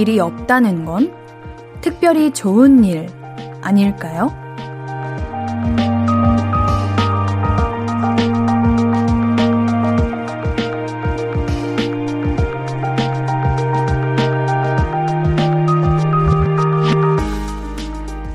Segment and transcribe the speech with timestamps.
[0.00, 1.12] 일이 없다는 건
[1.82, 3.06] 특별히 좋은 일
[3.60, 4.32] 아닐까요?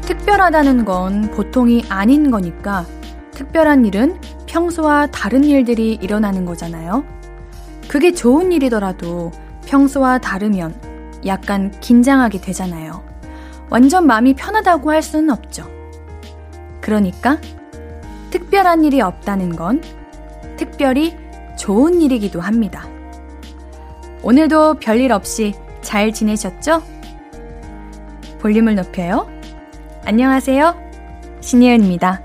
[0.02, 2.86] 특별하다는 건 보통이 아닌 거니까
[3.32, 7.04] 특별한 일은 평소와 다른 일들이 일어나는 거잖아요.
[7.88, 9.32] 그게 좋은 일이더라도
[9.66, 10.85] 평소와 다르면
[11.26, 13.04] 약간 긴장하게 되잖아요.
[13.70, 15.70] 완전 마음이 편하다고 할 수는 없죠.
[16.82, 17.40] 그러니까
[18.30, 19.82] 특별한 일이 없다는 건
[20.58, 21.16] 특별히
[21.58, 22.88] 좋은 일이기도 합니다.
[24.22, 26.84] 오늘도 별일 없이 잘 지내셨죠?
[28.40, 29.28] 볼륨을 높여요.
[30.06, 30.76] 안녕하세요.
[31.42, 32.22] 신예은입니다.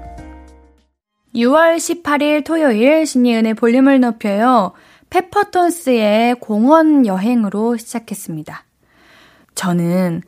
[1.34, 4.72] 6월 18일 토요일 신예은의 볼륨을 높여요.
[5.10, 8.64] 페퍼톤스의 공원 여행으로 시작했습니다.
[9.60, 10.22] 저는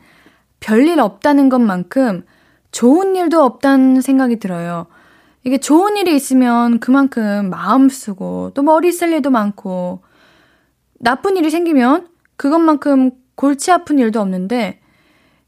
[0.60, 2.26] 별일 없다는 것만큼
[2.70, 4.88] 좋은 일도 없다는 생각이 들어요.
[5.42, 10.02] 이게 좋은 일이 있으면 그만큼 마음 쓰고 또 머리 쓸 일도 많고
[10.98, 14.80] 나쁜 일이 생기면 그것만큼 골치 아픈 일도 없는데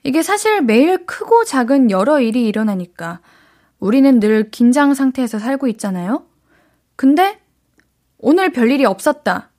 [0.02, 3.20] 이게 사실 매일 크고 작은 여러 일이 일어나니까
[3.80, 6.24] 우리는 늘 긴장 상태에서 살고 있잖아요?
[6.96, 7.38] 근데
[8.16, 9.50] 오늘 별일이 없었다.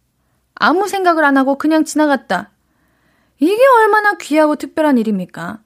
[0.55, 2.55] 아무 생각을 안 하고 그냥 지나갔다.
[3.39, 5.59] 이게 얼마나 귀하고 특별한 일입니까?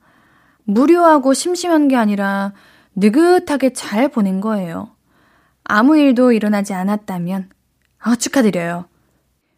[0.63, 2.53] 무료하고 심심한 게 아니라
[2.95, 4.95] 느긋하게 잘 보낸 거예요.
[5.63, 7.49] 아무 일도 일어나지 않았다면,
[7.99, 8.85] 아, 축하드려요.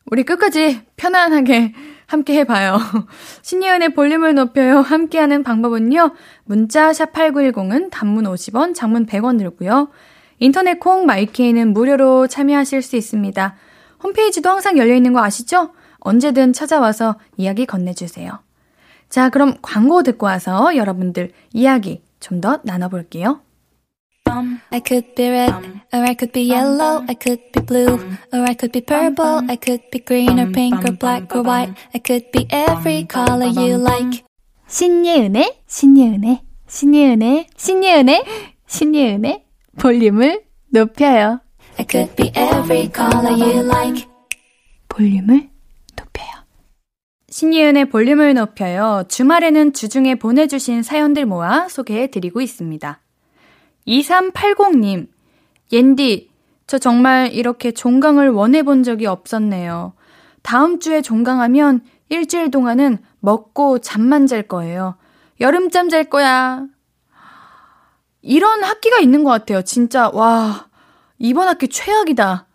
[0.06, 1.74] 우리 끝까지 편안하게
[2.06, 2.78] 함께 해봐요.
[3.44, 4.81] 신예은의 볼륨을 높여요.
[4.81, 6.12] 함께하는 방법은요.
[6.44, 9.90] 문자 샵 8910은 단문 50원, 장문 100원 들고요.
[10.40, 13.56] 인터넷 콩 마이케이는 무료로 참여하실 수 있습니다.
[14.03, 15.72] 홈페이지도 항상 열려있는 거 아시죠?
[16.01, 18.39] 언제든 찾아와서 이야기 건네주세요.
[19.09, 23.41] 자, 그럼 광고 듣고 와서 여러분들 이야기 좀 더 나눠볼게요.
[24.72, 25.51] I could be red,
[25.91, 28.00] or I could be yellow, I could be blue,
[28.31, 31.73] or I could be purple, I could be green or pink or black or white,
[31.94, 34.23] I could be every color you like.
[34.67, 38.23] 신예은의, 신예은의, 신예은의, 신예은의,
[38.67, 39.44] 신예은의
[39.78, 41.41] 볼륨을 높여요.
[41.78, 44.07] I could be every color you like.
[44.88, 45.50] 볼륨을.
[47.31, 49.06] 신예은의 볼륨을 높여요.
[49.08, 53.00] 주말에는 주중에 보내주신 사연들 모아 소개해드리고 있습니다.
[53.88, 55.08] 2380님,
[55.72, 56.30] 옌디,
[56.68, 59.94] 저 정말 이렇게 종강을 원해본 적이 없었네요.
[60.41, 64.97] 다음 주에 종강하면 일주일 동안은 먹고 잠만 잘 거예요.
[65.40, 66.66] 여름잠 잘 거야.
[68.22, 69.62] 이런 학기가 있는 것 같아요.
[69.62, 70.68] 진짜, 와,
[71.18, 72.46] 이번 학기 최악이다.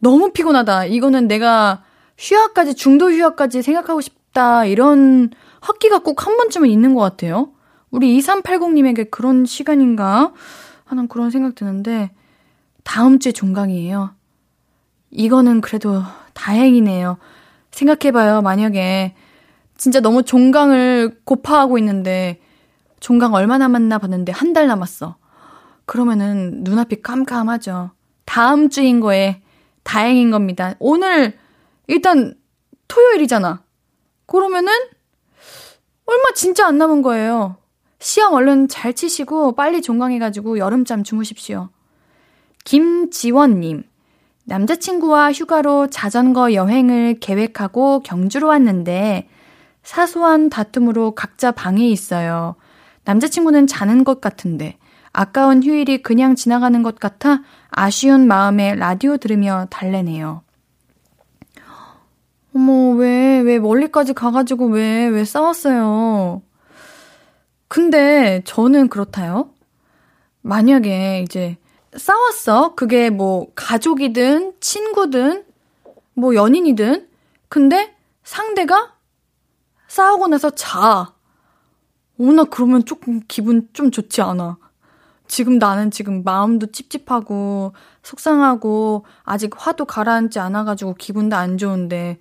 [0.00, 0.86] 너무 피곤하다.
[0.86, 1.82] 이거는 내가
[2.18, 4.64] 휴학까지, 중도 휴학까지 생각하고 싶다.
[4.64, 5.30] 이런
[5.60, 7.52] 학기가 꼭 한 번쯤은 있는 것 같아요.
[7.90, 10.32] 우리 2380님에게 그런 시간인가
[10.84, 12.10] 하는 그런 생각 드는데,
[12.84, 14.10] 다음 주에 종강이에요.
[15.10, 16.02] 이거는 그래도
[16.34, 17.18] 다행이네요.
[17.70, 19.14] 생각해봐요, 만약에.
[19.76, 22.40] 진짜 너무 종강을 고파하고 있는데,
[23.00, 25.16] 종강 얼마 남았나 봤는데, 한 달 남았어.
[25.86, 27.90] 그러면은 눈앞이 깜깜하죠.
[28.24, 29.40] 다음 주인 거에
[29.84, 30.74] 다행인 겁니다.
[30.78, 31.38] 오늘,
[31.88, 32.34] 일단,
[32.86, 33.64] 토요일이잖아.
[34.26, 34.72] 그러면은,
[36.06, 37.56] 얼마 진짜 안 남은 거예요.
[38.00, 41.68] 시험 얼른 잘 치시고 빨리 종강해가지고 여름잠 주무십시오.
[42.64, 43.82] 김지원님,
[44.44, 49.28] 남자친구와 휴가로 자전거 여행을 계획하고 경주로 왔는데
[49.82, 52.56] 사소한 다툼으로 각자 방에 있어요.
[53.04, 54.78] 남자친구는 자는 것 같은데
[55.12, 60.42] 아까운 휴일이 그냥 지나가는 것 같아 아쉬운 마음에 라디오 들으며 달래네요.
[62.58, 66.42] 어머, 왜, 왜 멀리까지 가가지고 왜, 왜 싸웠어요?
[67.68, 69.50] 근데 저는 그렇다요.
[70.42, 71.56] 만약에 이제
[71.96, 72.74] 싸웠어.
[72.74, 75.44] 그게 뭐 가족이든 친구든
[76.14, 77.06] 뭐 연인이든
[77.48, 77.94] 근데
[78.24, 78.94] 상대가
[79.86, 81.14] 싸우고 나서 자.
[82.18, 84.58] 오, 나 그러면 조금 기분 좀 좋지 않아.
[85.28, 87.72] 지금 나는 지금 마음도 찝찝하고
[88.02, 92.18] 속상하고 아직 화도 가라앉지 않아가지고 기분도 안 좋은데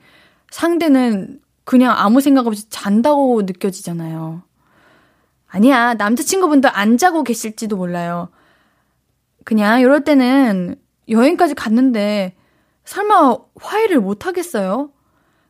[0.52, 4.42] 상대는 그냥 아무 생각 없이 잔다고 느껴지잖아요.
[5.48, 8.30] 아니야, 남자친구분도 안 자고 계실지도 몰라요.
[9.44, 10.76] 그냥 이럴 때는
[11.10, 12.36] 여행까지 갔는데
[12.86, 14.92] 설마 화해를 못 하겠어요?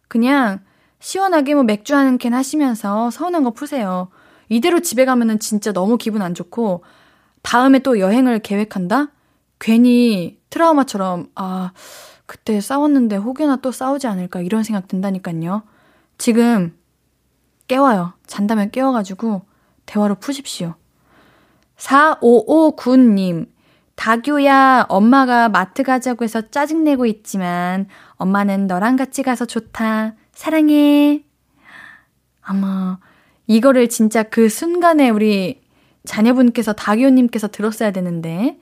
[0.08, 0.60] 그냥
[1.00, 4.10] 시원하게 뭐 맥주 한 캔 하시면서 서운한 거 푸세요.
[4.50, 6.84] 이대로 집에 가면은 진짜 너무 기분 안 좋고
[7.42, 9.12] 다음에 또 여행을 계획한다?
[9.60, 11.72] 괜히 트라우마처럼 아
[12.28, 15.64] 그때 싸웠는데 혹여나 또 싸우지 않을까 이런 생각 든다니까요.
[16.20, 16.78] 지금
[17.68, 18.14] 깨워요.
[18.28, 19.42] 잔다면 깨워가지고
[19.86, 20.76] 대화로 푸십시오.
[21.78, 23.48] 4559님,
[23.96, 30.16] 다교야, 엄마가 마트 가자고 해서 짜증내고 있지만, 엄마는 너랑 같이 가서 좋다.
[30.34, 31.24] 사랑해.
[32.42, 33.00] 아마,
[33.48, 35.62] 이거를 진짜 그 순간에 우리
[36.06, 38.60] 자녀분께서, 다교님께서 들었어야 되는데,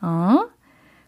[0.00, 0.48] 어?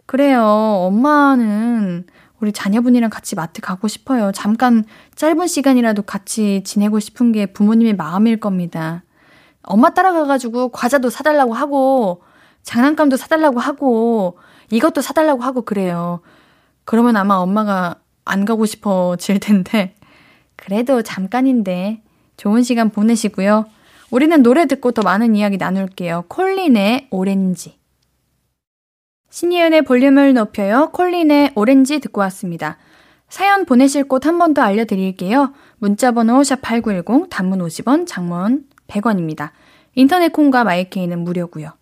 [0.07, 0.43] 그래요.
[0.43, 2.07] 엄마는
[2.41, 4.31] 우리 자녀분이랑 같이 마트 가고 싶어요.
[4.33, 9.03] 잠깐 짧은 시간이라도 같이 지내고 싶은 게 부모님의 마음일 겁니다.
[9.63, 12.23] 엄마 따라가가지고 과자도 사달라고 하고,
[12.63, 14.39] 장난감도 사달라고 하고,
[14.71, 16.21] 이것도 사달라고 하고 그래요.
[16.85, 19.95] 그러면 아마 엄마가 안 가고 싶어질 텐데,
[20.55, 22.03] 그래도 잠깐인데,
[22.37, 23.67] 좋은 시간 보내시고요.
[24.11, 26.27] 우리는 노래 듣고 더 많은 이야기 나눌게요.
[26.29, 27.77] 콜린의 오렌지.
[29.31, 30.91] 신이은의 볼륨을 높여요.
[30.93, 32.79] 콜린의 오렌지 듣고 왔습니다.
[33.29, 35.53] 사연 보내실 곳 한 번 더 알려드릴게요.
[35.79, 39.51] 문자번호 샵8910, 단문 50원, 장문 100원입니다.
[39.95, 41.73] 인터넷 콩과 마이케이는 무료고요.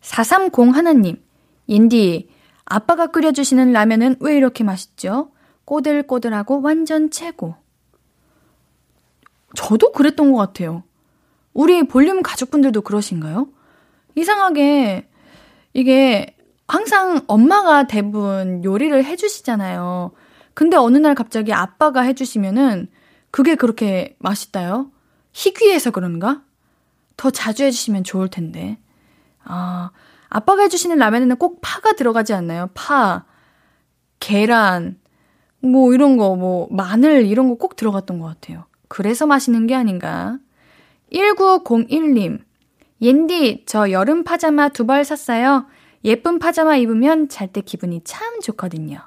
[0.00, 1.22] 430 하나님,
[1.68, 2.28] 옌디,
[2.64, 5.30] 아빠가 끓여주시는 라면은 왜 이렇게 맛있죠?
[5.64, 7.54] 꼬들꼬들하고 완전 최고.
[9.54, 10.82] 저도 그랬던 것 같아요.
[11.52, 13.48] 우리 볼륨 가족분들도 그러신가요?
[14.16, 15.08] 이상하게
[15.72, 16.33] 이게
[16.66, 20.12] 항상 엄마가 대부분 요리를 해주시잖아요.
[20.54, 22.88] 근데 어느 날 갑자기 아빠가 해주시면은
[23.30, 24.90] 그게 그렇게 맛있다요?
[25.32, 26.42] 희귀해서 그런가?
[27.16, 28.78] 더 자주 해주시면 좋을 텐데.
[29.44, 29.90] 아,
[30.28, 32.70] 아빠가 해주시는 라면에는 꼭 파가 들어가지 않나요?
[32.74, 33.24] 파,
[34.20, 34.98] 계란,
[35.60, 38.64] 뭐 이런 거, 뭐 마늘 이런 거 꼭 들어갔던 것 같아요.
[38.88, 40.38] 그래서 맛있는 게 아닌가.
[41.12, 42.40] 1901님,
[43.02, 45.66] 옌디, 저 여름 파자마 두 벌 샀어요.
[46.04, 48.98] 예쁜 파자마 입으면 잘 때 기분이 참 좋거든요.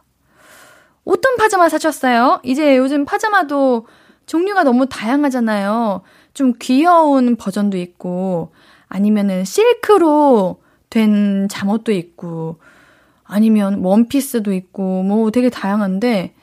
[1.05, 2.41] 어떤 파자마 사셨어요?
[2.43, 3.87] 이제 요즘 파자마도
[4.25, 6.01] 종류가 너무 다양하잖아요.
[6.33, 8.51] 좀 귀여운 버전도 있고,
[8.87, 12.59] 아니면은 실크로 된 잠옷도 있고,
[13.23, 16.33] 아니면 원피스도 있고, 뭐 되게 다양한데,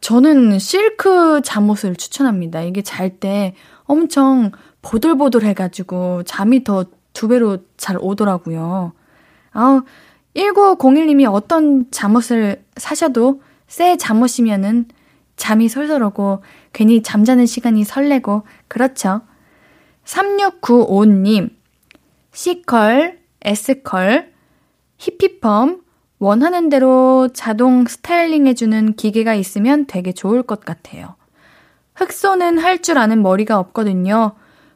[0.00, 2.62] 저는 실크 잠옷을 추천합니다.
[2.62, 4.52] 이게 잘 때 엄청
[4.82, 6.84] 보들보들 해가지고 잠이 더
[7.14, 8.92] 두 배로 잘 오더라고요.
[9.54, 9.82] 아우,
[10.36, 14.86] 1901님이 어떤 잠옷을 사셔도 새 잠옷이면은
[15.36, 16.42] 잠이 솔솔 오고
[16.72, 19.22] 괜히 잠자는 시간이 설레고 그렇죠.
[20.04, 21.50] 3695님
[22.32, 24.32] C컬, S컬,
[24.98, 25.78] 히피펌
[26.18, 31.16] 원하는 대로 자동 스타일링 해주는 기계가 있으면 되게 좋을 것 같아요.
[31.94, 34.32] 흑소는 할 줄 아는 머리가 없거든요.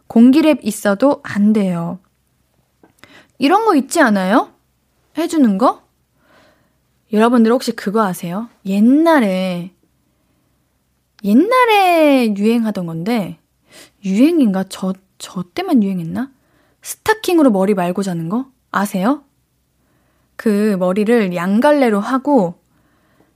[0.08, 1.98] 공기랩 있어도 안 돼요.
[3.38, 4.50] 이런 거 있지 않아요?
[5.18, 5.82] 해주는 거?
[7.12, 8.48] 여러분들 혹시 그거 아세요?
[8.66, 9.72] 옛날에,
[11.24, 13.38] 옛날에 유행하던 건데,
[14.04, 14.64] 유행인가?
[14.68, 16.30] 저, 저 때만 유행했나?
[16.82, 18.46] 스타킹으로 머리 말고 자는 거?
[18.70, 19.22] 아세요?
[20.36, 22.54] 그 머리를 양갈래로 하고,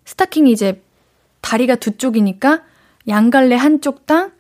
[0.05, 0.83] 스타킹이 이제
[1.41, 2.63] 다리가 두 쪽이니까
[3.09, 4.33] 양갈래 한쪽당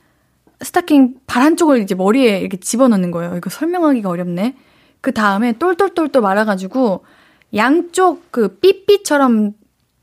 [0.60, 3.36] 스타킹 발 한쪽을 이제 머리에 이렇게 집어넣는 거예요.
[3.36, 4.56] 이거 설명하기가 어렵네.
[5.00, 7.04] 그 다음에 똘똘똘똘 말아가지고
[7.54, 9.52] 양쪽 그 삐삐처럼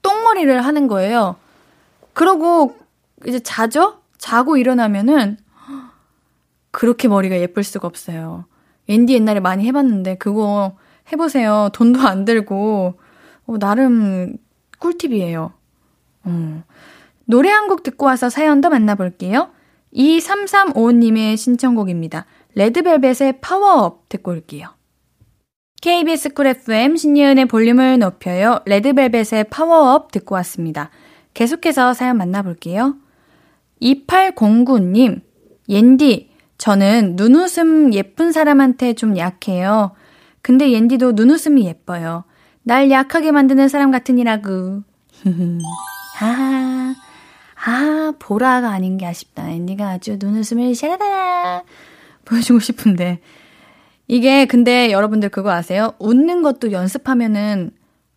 [0.02, 1.36] 똥머리를 하는 거예요.
[2.14, 2.76] 그러고
[3.26, 4.00] 이제 자죠?
[4.18, 5.38] 자고 일어나면은
[6.72, 8.46] 그렇게 머리가 예쁠 수가 없어요.
[8.88, 10.76] 옌디 옛날에 많이 해봤는데 그거
[11.12, 11.70] 해보세요.
[11.74, 13.00] 돈도 안 들고
[13.48, 14.38] 어, 나름
[14.80, 15.54] 꿀팁이에요.
[16.24, 16.64] 어.
[17.26, 19.50] 노래 한 곡 듣고 와서 사연 도 만나볼게요.
[19.94, 22.26] 2335님의 신청곡입니다.
[22.56, 24.70] 레드벨벳의 파워업 듣고 올게요.
[25.82, 28.60] KBS 쿨 FM 신예은의 볼륨을 높여요.
[28.66, 30.90] 레드벨벳의 파워업 듣고 왔습니다.
[31.34, 32.96] 계속해서 사연 만나볼게요.
[33.82, 35.22] 2809님,
[35.70, 39.92] 옌디, 저는 눈웃음 예쁜 사람한테 좀 약해요.
[40.42, 42.26] 근데 옌디도 눈웃음이 예뻐요.
[42.64, 44.84] 날 약하게 만드는 사람 같으니라고.
[46.18, 46.94] 하하.
[47.66, 49.50] 아, 보라가 아닌 게 아쉽다.
[49.50, 51.64] 앤디가 아주 눈웃음을 샤라라
[52.26, 53.22] 보여주고 싶은데.
[54.10, 55.94] 이게 근데 여러분들 그거 아세요?
[56.00, 57.70] 웃는 것도 연습하면은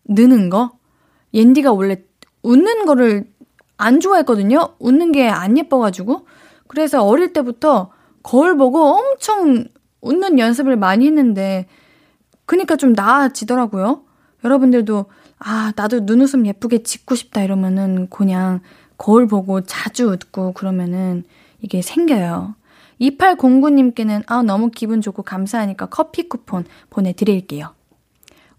[0.05, 0.71] 느는 거?
[1.35, 1.97] 옌디가 원래
[2.41, 3.27] 웃는 거를
[3.77, 4.75] 안 좋아했거든요?
[4.79, 6.25] 웃는 게 안 예뻐가지고.
[6.67, 7.91] 그래서 어릴 때부터
[8.23, 9.65] 거울 보고 엄청
[10.01, 11.67] 웃는 연습을 많이 했는데,
[12.47, 14.01] 그니까 좀 나아지더라고요.
[14.43, 15.05] 여러분들도,
[15.37, 18.61] 아, 나도 눈웃음 예쁘게 짓고 싶다 이러면은 그냥
[18.97, 21.23] 거울 보고 자주 웃고 그러면은
[21.61, 22.55] 이게 생겨요.
[23.11, 27.73] 2809님께는 아, 너무 기분 좋고 감사하니까 커피 쿠폰 보내드릴게요.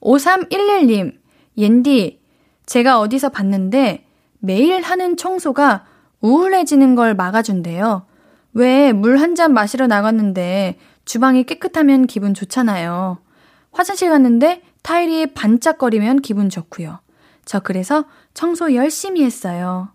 [0.00, 1.14] 5311님,
[1.56, 2.20] 옌디,
[2.66, 4.06] 제가 어디서 봤는데
[4.38, 5.84] 매일 하는 청소가
[6.20, 8.06] 우울해지는 걸 막아준대요.
[8.54, 13.18] 왜 물 한 잔 마시러 나갔는데 주방이 깨끗하면 기분 좋잖아요.
[13.72, 17.00] 화장실 갔는데 타일이 반짝거리면 기분 좋고요.
[17.44, 19.88] 저 그래서 청소 열심히 했어요.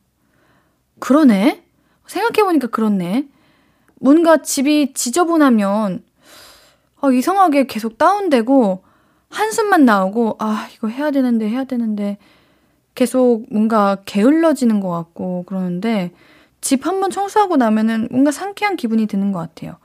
[0.99, 1.63] 그러네?
[2.07, 3.27] 생각해보니까 그렇네.
[3.99, 6.03] 뭔가 집이 지저분하면
[7.01, 8.83] 어, 이상하게 계속 다운되고
[9.29, 12.17] 한숨만 나오고 아 이거 해야 되는데 해야 되는데
[12.95, 16.11] 계속 뭔가 게을러지는 것 같고 그러는데
[16.61, 19.77] 집 한번 청소하고 나면은 뭔가 상쾌한 기분이 드는 것 같아요.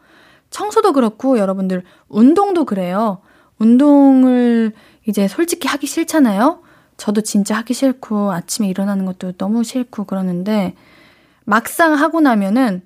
[0.50, 3.18] 청소도 그렇고 여러분들 운동도 그래요.
[3.58, 4.72] 운동을
[5.06, 6.62] 이제 솔직히 하기 싫잖아요.
[6.96, 10.74] 저도 진짜 하기 싫고 아침에 일어나는 것도 너무 싫고 그러는데
[11.44, 12.82] 막상 하고 나면은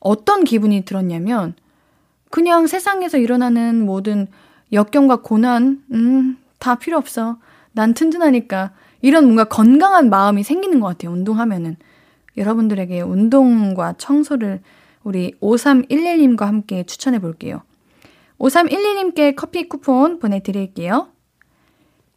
[0.00, 1.54] 어떤 기분이 들었냐면
[2.30, 4.26] 그냥 세상에서 일어나는 모든
[4.72, 7.38] 역경과 고난, 음, 다 필요 없어.
[7.72, 8.72] 난 튼튼하니까.
[9.02, 11.12] 이런 뭔가 건강한 마음이 생기는 것 같아요.
[11.12, 11.76] 운동하면은.
[12.36, 14.60] 여러분들에게 운동과 청소를
[15.02, 17.62] 우리 5311님과 함께 추천해 볼게요.
[18.38, 21.08] 5311님께 커피 쿠폰 보내드릴게요.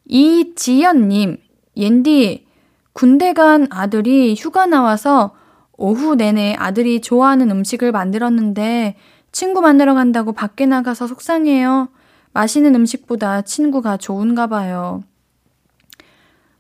[0.06, 1.38] 이지연님,
[1.76, 2.46] 옌디,
[2.94, 5.36] 군대 간 아들이 휴가 나와서
[5.78, 8.96] 오후 내내 아들이 좋아하는 음식을 만들었는데
[9.32, 11.90] 친구 만나러 간다고 밖에 나가서 속상해요.
[12.34, 15.04] 맛있는 음식보다 친구가 좋은가 봐요.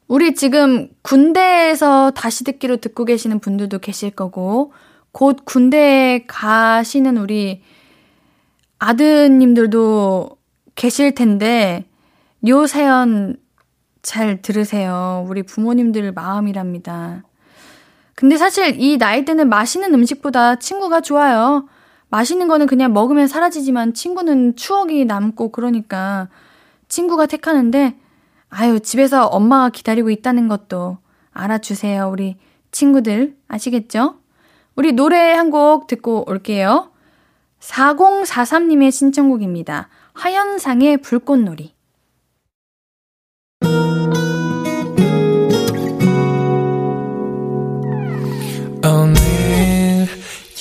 [0.07, 4.73] 우리 지금 군대에서 다시 듣기로 듣고 계시는 분들도 계실 거고,
[5.11, 7.61] 곧 군대에 가시는 우리
[8.79, 10.37] 아드님들도
[10.75, 11.85] 계실 텐데,
[12.47, 13.37] 요 사연
[14.01, 15.25] 잘 들으세요.
[15.27, 17.23] 우리 부모님들 마음이랍니다.
[18.15, 21.67] 근데 사실 이 나이 때는 맛있는 음식보다 친구가 좋아요.
[22.09, 26.29] 맛있는 거는 그냥 먹으면 사라지지만 친구는 추억이 남고 그러니까
[26.87, 27.97] 친구가 택하는데
[28.49, 30.99] 아유, 집에서 엄마가 기다리고 있다는 것도
[31.31, 32.09] 알아주세요.
[32.09, 32.37] 우리
[32.71, 34.19] 친구들 아시겠죠?
[34.75, 36.91] 우리 노래 한 곡 듣고 올게요.
[37.59, 39.89] 4043님의 신청곡입니다.
[40.13, 41.73] 하현상의 불꽃놀이.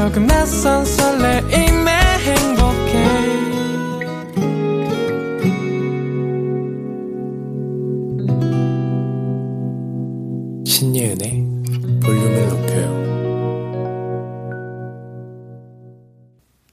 [0.00, 1.90] 조금 낯선 설레임에
[2.24, 2.92] 행복해.
[10.64, 11.44] 신예은의
[12.02, 12.88] 볼륨을 높여요.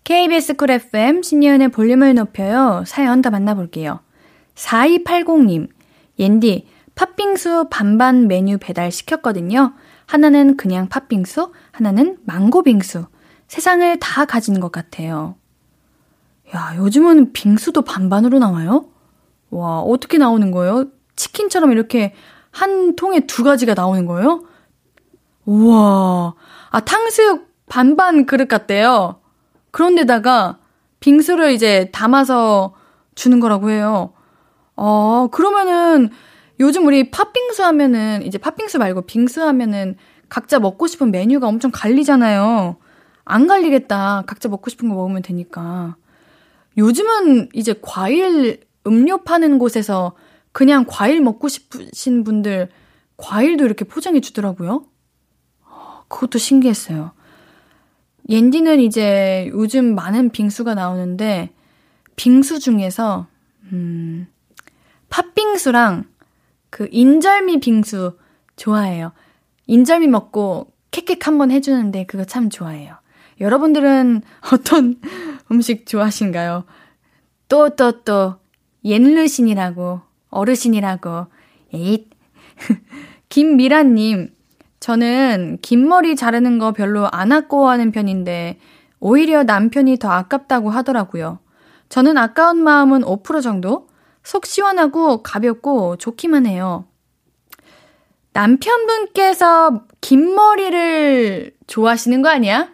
[0.05, 2.85] KBS 쿨 FM 신예은의 볼륨을 높여요.
[2.87, 3.99] 사연 더 만나볼게요.
[4.55, 5.67] 4280님
[6.17, 6.65] 옌디
[6.95, 9.73] 팥빙수 반반 메뉴 배달 시켰거든요.
[10.05, 13.07] 하나는 그냥 팥빙수, 하나는 망고빙수.
[13.47, 15.35] 세상을 다 가진 것 같아요.
[16.55, 18.89] 야, 요즘은 빙수도 반반으로 나와요?
[19.49, 20.85] 와, 어떻게 나오는 거예요?
[21.15, 22.13] 치킨처럼 이렇게
[22.51, 24.43] 한 통에 두 가지가 나오는 거예요?
[25.45, 26.35] 우와.
[26.69, 29.21] 아, 탕수육 반반 그릇 같대요.
[29.71, 30.57] 그런데다가
[30.99, 32.73] 빙수를 이제 담아서
[33.15, 34.13] 주는 거라고 해요.
[34.75, 36.09] 어, 그러면은
[36.59, 39.95] 요즘 우리 팥빙수 하면은 이제 팥빙수 말고 빙수 하면은
[40.29, 42.77] 각자 먹고 싶은 메뉴가 엄청 갈리잖아요.
[43.29, 44.23] 안 갈리겠다.
[44.25, 45.97] 각자 먹고 싶은 거 먹으면 되니까.
[46.77, 50.13] 요즘은 이제 과일 음료 파는 곳에서
[50.53, 52.69] 그냥 과일 먹고 싶으신 분들
[53.17, 54.85] 과일도 이렇게 포장해 주더라고요.
[56.07, 57.11] 그것도 신기했어요.
[58.29, 61.49] 옌디는 이제 요즘 많은 빙수가 나오는데
[62.15, 63.27] 빙수 중에서
[63.73, 64.27] 음
[65.09, 66.05] 팥빙수랑
[66.69, 68.17] 그 인절미 빙수
[68.55, 69.11] 좋아해요.
[69.65, 72.95] 인절미 먹고 캑캑 한번 해주는데 그거 참 좋아해요.
[73.39, 74.99] 여러분들은 어떤
[75.51, 76.65] 음식 좋아하신가요?
[77.49, 78.35] 또, 또, 또,
[78.83, 81.27] 옛르신이라고, 어르신이라고,
[81.73, 82.09] 에잇.
[83.29, 84.33] 김미라님,
[84.79, 88.59] 저는 긴 머리 자르는 거 별로 안 아까워하는 편인데,
[88.99, 91.39] 오히려 남편이 더 아깝다고 하더라고요.
[91.89, 93.87] 저는 아까운 마음은 5% 정도?
[94.23, 96.85] 속 시원하고 가볍고 좋기만 해요.
[98.33, 102.69] 남편분께서 긴 머리를 좋아하시는 거 아니야?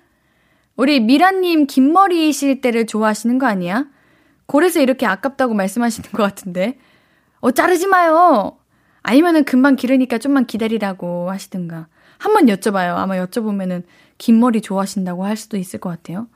[0.75, 3.85] 우리 미라님 긴 머리이실 때를 좋아하시는 거 아니야?
[4.47, 6.77] 그래서 이렇게 아깝다고 말씀하시는 것 같은데.
[7.39, 8.57] 어, 자르지 마요!
[9.01, 11.87] 아니면은 금방 기르니까 좀만 기다리라고 하시든가.
[12.17, 12.95] 한번 여쭤봐요.
[12.95, 13.83] 아마 여쭤보면은
[14.17, 16.27] 긴 머리 좋아하신다고 할 수도 있을 것 같아요.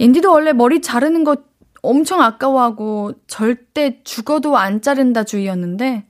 [0.00, 1.36] 옌디도 원래 머리 자르는 거
[1.82, 6.04] 엄청 아까워하고 절대 죽어도 안 자른다 주의였는데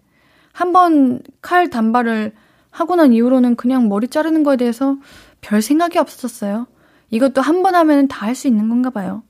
[0.52, 2.32] 한번 칼 단발을
[2.70, 4.96] 하고 난 이후로는 그냥 머리 자르는 거에 대해서
[5.40, 6.66] 별 생각이 없었어요.
[7.10, 9.22] 이것도 한 번 하면 다 할 수 있는 건가 봐요.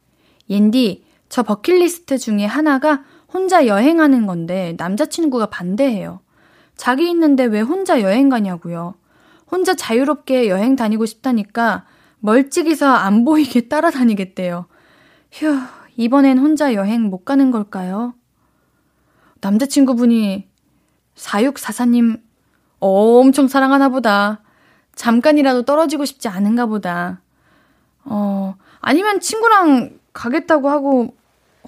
[0.49, 6.21] 옌디, 저 버킷리스트 중에 하나가 혼자 여행하는 건데 남자친구가 반대해요.
[6.77, 8.95] 자기 있는데 왜 혼자 여행 가냐고요.
[9.51, 11.87] 혼자 자유롭게 여행 다니고 싶다니까
[12.21, 14.67] 멀찍이서 안 보이게 따라다니겠대요.
[15.33, 15.59] 휴,
[15.97, 18.15] 이번엔 혼자 여행 못 가는 걸까요?
[19.43, 20.49] 남자친구분이
[21.17, 22.21] 4644님
[22.79, 24.41] 엄청 사랑하나 보다.
[24.95, 27.21] 잠깐이라도 떨어지고 싶지 않은가 보다.
[28.05, 31.15] 어, 아니면 친구랑 가겠다고 하고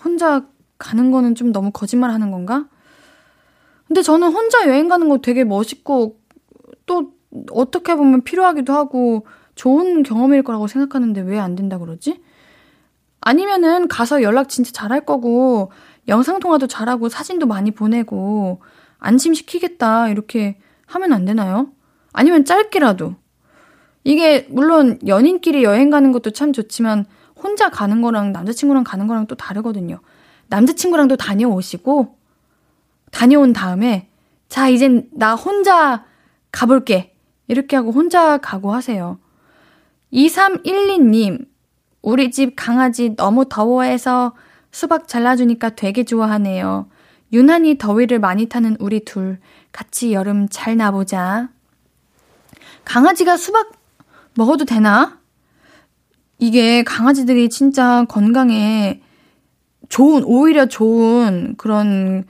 [0.03, 0.47] 혼자
[0.79, 2.67] 가는 거는 좀 너무 거짓말 하는 건가?
[3.87, 6.19] 근데 저는 혼자 여행 가는 거 되게 멋있고
[6.87, 7.13] 또
[7.51, 12.23] 어떻게 보면 필요하기도 하고 좋은 경험일 거라고 생각하는데 왜 안 된다 그러지?
[13.21, 15.71] 아니면은 가서 연락 진짜 잘할 거고
[16.09, 18.61] 영상통화도 잘하고 사진도 많이 보내고
[18.99, 21.69] 안심시키겠다 이렇게 하면 안 되나요?
[22.13, 23.17] 아니면 짧게라도
[24.05, 29.35] 이게 물론 연인끼리 여행 가는 것도 참 좋지만 혼자 가는 거랑 남자친구랑 가는 거랑 또
[29.35, 30.01] 다르거든요.
[30.49, 32.17] 남자친구랑도 다녀오시고
[33.11, 34.09] 다녀온 다음에
[34.49, 36.05] 자 이젠 나 혼자
[36.53, 37.15] 가볼게
[37.49, 39.19] 이렇게 하고 혼자 가고 하세요.
[40.13, 41.47] 2312님
[42.03, 44.35] 우리 집 강아지 너무 더워해서
[44.75, 46.89] 수박 잘라주니까 되게 좋아하네요.
[47.33, 49.39] 유난히 더위를 많이 타는 우리 둘
[49.71, 51.49] 같이 여름 잘 나보자.
[52.85, 53.71] 강아지가 수박
[54.35, 55.21] 먹어도 되나?
[56.41, 59.01] 이게 강아지들이 진짜 건강에
[59.91, 62.25] 좋은, 오히려 좋은 그런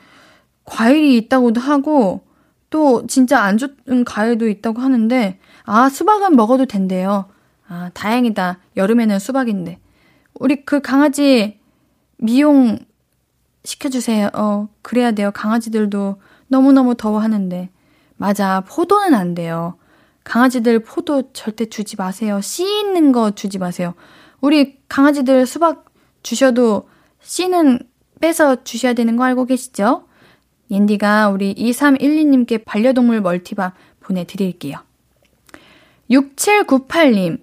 [0.65, 2.27] 과일이 있다고도 하고,
[2.69, 7.25] 또 진짜 안 좋은 과일도 있다고 하는데, 아, 수박은 먹어도 된대요.
[7.67, 8.59] 아, 다행이다.
[8.77, 9.79] 여름에는 수박인데.
[10.35, 11.64] 우리 그 강아지
[12.17, 12.79] 미용
[13.65, 14.31] 시켜주세요.
[14.35, 15.31] 어, 그래야 돼요.
[15.33, 17.71] 강아지들도 너무너무 더워하는데.
[18.17, 18.63] 맞아.
[18.69, 19.77] 포도는 안 돼요.
[20.25, 22.41] 강아지들 포도 절대 주지 마세요.
[22.41, 23.95] 씨 있는 거 주지 마세요.
[24.41, 25.87] 우리 강아지들 수박
[26.23, 26.89] 주셔도
[27.21, 27.81] 씨는
[28.21, 30.07] 빼서 주셔야 되는 거 알고 계시죠?
[30.71, 34.79] 옌디가 우리 2312님께 반려동물 멀티밤 보내드릴게요.
[36.11, 37.41] 6798님,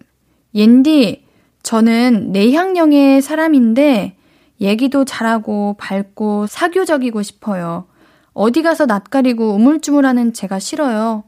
[0.53, 1.25] 옌디,
[1.63, 4.17] 저는 내향형의 사람인데
[4.61, 7.85] 얘기도 잘하고 밝고 사교적이고 싶어요.
[8.33, 11.23] 어디 가서 낯가리고 우물쭈물하는 제가 싫어요.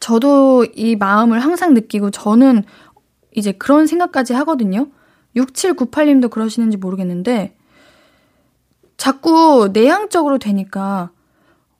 [0.00, 2.64] 저도 이 마음을 항상 느끼고 저는
[3.34, 4.88] 이제 그런 생각까지 하거든요.
[5.36, 7.54] 6798님도 그러시는지 모르겠는데
[8.96, 11.10] 자꾸 내향적으로 되니까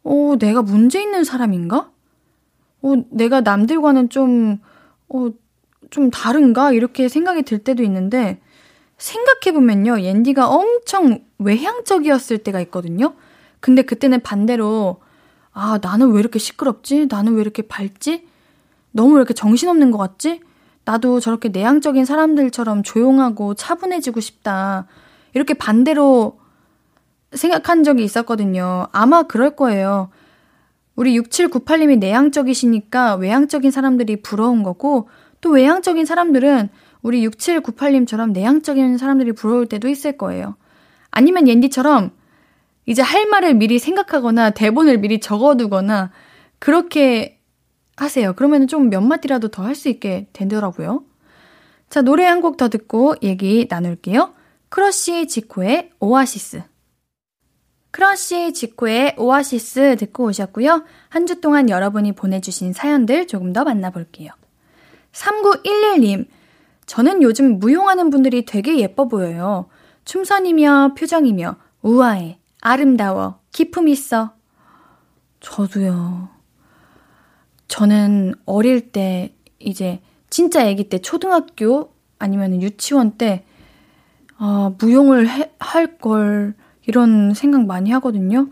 [0.07, 1.91] 어, 내가 문제 있는 사람인가?
[2.83, 4.61] 어, 내가 남들과는 좀,
[5.09, 5.31] 어,
[5.91, 6.71] 좀 다른가?
[6.71, 8.41] 이렇게 생각이 들 때도 있는데,
[8.99, 13.15] 생각해보면요, 옌디가 엄청 외향적이었을 때가 있거든요?
[13.61, 15.01] 근데 그때는 반대로,
[15.53, 17.07] 아, 나는 왜 이렇게 시끄럽지?
[17.09, 18.27] 나는 왜 이렇게 밝지?
[18.93, 20.41] 너무 왜 이렇게 정신없는 것 같지?
[20.85, 24.87] 나도 저렇게 내향적인 사람들처럼 조용하고 차분해지고 싶다.
[25.35, 26.39] 이렇게 반대로
[27.33, 28.87] 생각한 적이 있었거든요.
[28.93, 30.11] 아마 그럴 거예요.
[30.95, 35.09] 우리 6798님이 내향적이시니까 외향적인 사람들이 부러운 거고,
[35.41, 36.71] 또 외향적인 사람들은
[37.07, 40.57] 우리 6798님처럼 내향적인 사람들이 부러울 때도 있을 거예요.
[41.11, 42.11] 아니면 옌디처럼
[42.87, 46.11] 이제 할 말을 미리 생각하거나 대본을 미리 적어두거나
[46.59, 47.39] 그렇게
[47.97, 48.33] 하세요.
[48.35, 51.05] 그러면 좀 몇 마디라도 더 할 수 있게 되더라고요.
[51.89, 54.35] 자, 노래 한 곡 더 듣고 얘기 나눌게요.
[54.69, 56.63] 크러쉬 지코의 오아시스.
[57.93, 60.85] 크러쉬 지코의 오아시스 듣고 오셨고요.
[61.09, 64.31] 한 주 동안 여러분이 보내주신 사연들 조금 더 만나볼게요.
[65.13, 66.27] 3911님,
[66.87, 69.67] 저는 요즘 무용하는 분들이 되게 예뻐 보여요.
[70.05, 74.33] 춤선이며 표정이며 우아해, 아름다워, 기품 있어.
[75.41, 76.29] 저도요.
[77.69, 83.45] 저는 어릴 때 이제 진짜 아기 때 초등학교 아니면 유치원 때
[84.39, 86.55] 아, 무용을 해, 할 걸,
[86.87, 88.49] 이런 생각 많이 하거든요.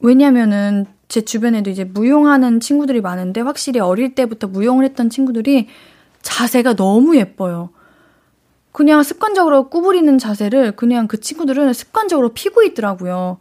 [0.00, 5.68] 왜냐면은 제 주변에도 이제 무용하는 친구들이 많은데 확실히 어릴 때부터 무용을 했던 친구들이
[6.22, 7.70] 자세가 너무 예뻐요.
[8.72, 13.38] 그냥 습관적으로 구부리는 자세를 그냥 그 친구들은 습관적으로 피고 있더라고요.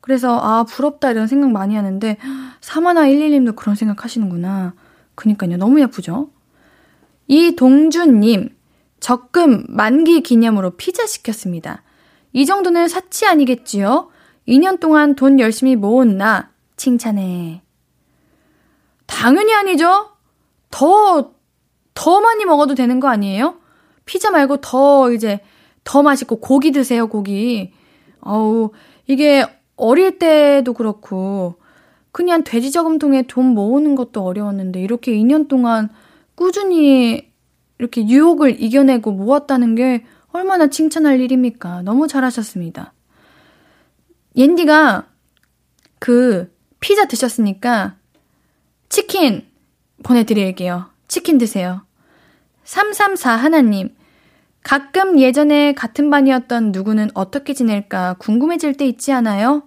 [0.00, 2.16] 그래서 아 부럽다 이런 생각 많이 하는데
[2.60, 4.74] 사마나 11님도 그런 생각 하시는구나.
[5.14, 5.56] 그니까요.
[5.56, 6.30] 너무 예쁘죠?
[7.28, 8.50] 이동준님
[8.98, 11.82] 적금 만기 기념으로 피자 시켰습니다.
[12.32, 14.10] 이 정도는 사치 아니겠지요?
[14.48, 17.62] 2년 동안 돈 열심히 모은 나 칭찬해.
[19.06, 20.10] 당연히 아니죠?
[20.70, 21.32] 더,
[21.94, 23.56] 더 많이 먹어도 되는 거 아니에요?
[24.04, 25.40] 피자 말고 더 이제
[25.84, 27.72] 더 맛있고 고기 드세요, 고기.
[28.20, 28.70] 어우,
[29.06, 29.44] 이게
[29.76, 31.56] 어릴 때도 그렇고
[32.12, 35.88] 그냥 돼지 저금통에 돈 모으는 것도 어려웠는데 이렇게 2년 동안
[36.34, 37.32] 꾸준히
[37.78, 41.82] 이렇게 유혹을 이겨내고 모았다는 게 얼마나 칭찬할 일입니까?
[41.82, 42.92] 너무 잘하셨습니다.
[44.36, 45.08] 옌디가
[45.98, 47.96] 그 피자 드셨으니까
[48.88, 49.46] 치킨
[50.02, 50.91] 보내드릴게요.
[51.12, 51.82] 치킨 드세요.
[52.64, 53.94] 334 하나님.
[54.62, 59.64] 가끔 예전에 같은 반이었던 누구는 어떻게 지낼까 궁금해질 때 있지 않아요?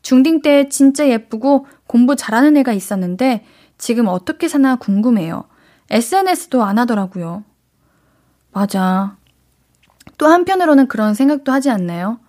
[0.00, 3.44] 중딩 때 진짜 예쁘고 공부 잘하는 애가 있었는데
[3.76, 5.44] 지금 어떻게 사나 궁금해요.
[5.90, 7.44] SNS도 안 하더라고요.
[8.54, 9.18] 맞아.
[10.16, 12.20] 또 한편으로는 그런 생각도 하지 않나요?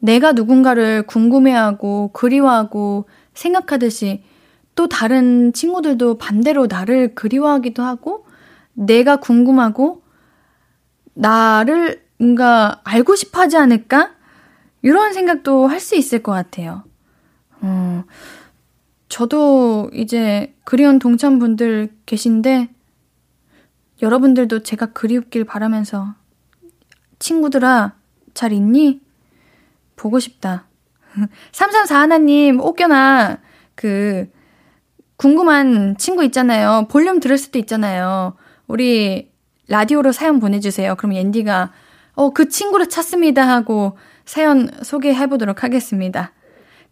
[0.00, 4.24] 내가 누군가를 궁금해하고 그리워하고 생각하듯이
[4.78, 8.24] 또 다른 친구들도 반대로 나를 그리워하기도 하고
[8.74, 10.04] 내가 궁금하고
[11.14, 14.12] 나를 뭔가 알고 싶어 하지 않을까?
[14.82, 16.84] 이런 생각도 할 수 있을 것 같아요.
[17.60, 18.04] 어,
[19.08, 22.68] 저도 이제 그리운 동참분들 계신데
[24.00, 26.14] 여러분들도 제가 그리웠길 바라면서
[27.18, 27.94] 친구들아
[28.32, 29.00] 잘 있니?
[29.96, 30.68] 보고 싶다.
[31.50, 33.38] 334 하나님 혹여나
[33.74, 34.30] 그
[35.18, 36.86] 궁금한 친구 있잖아요.
[36.88, 38.34] 볼륨 들을 수도 있잖아요.
[38.68, 39.30] 우리
[39.68, 40.94] 라디오로 사연 보내주세요.
[40.94, 41.72] 그럼 옌디가
[42.14, 46.32] 어, 그 친구를 찾습니다 하고 사연 소개해 보도록 하겠습니다.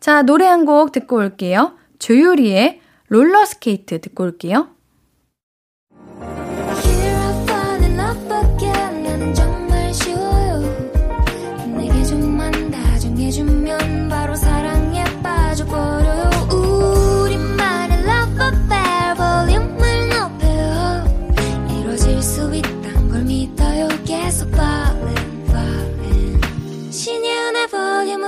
[0.00, 1.76] 자, 노래 한 곡 듣고 올게요.
[2.00, 4.68] 조유리의 롤러스케이트 듣고 올게요.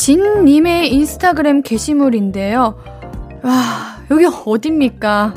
[0.00, 2.74] 진님의 인스타그램 게시물인데요.
[3.42, 3.52] 와,
[4.10, 5.34] 여기 어딥니까?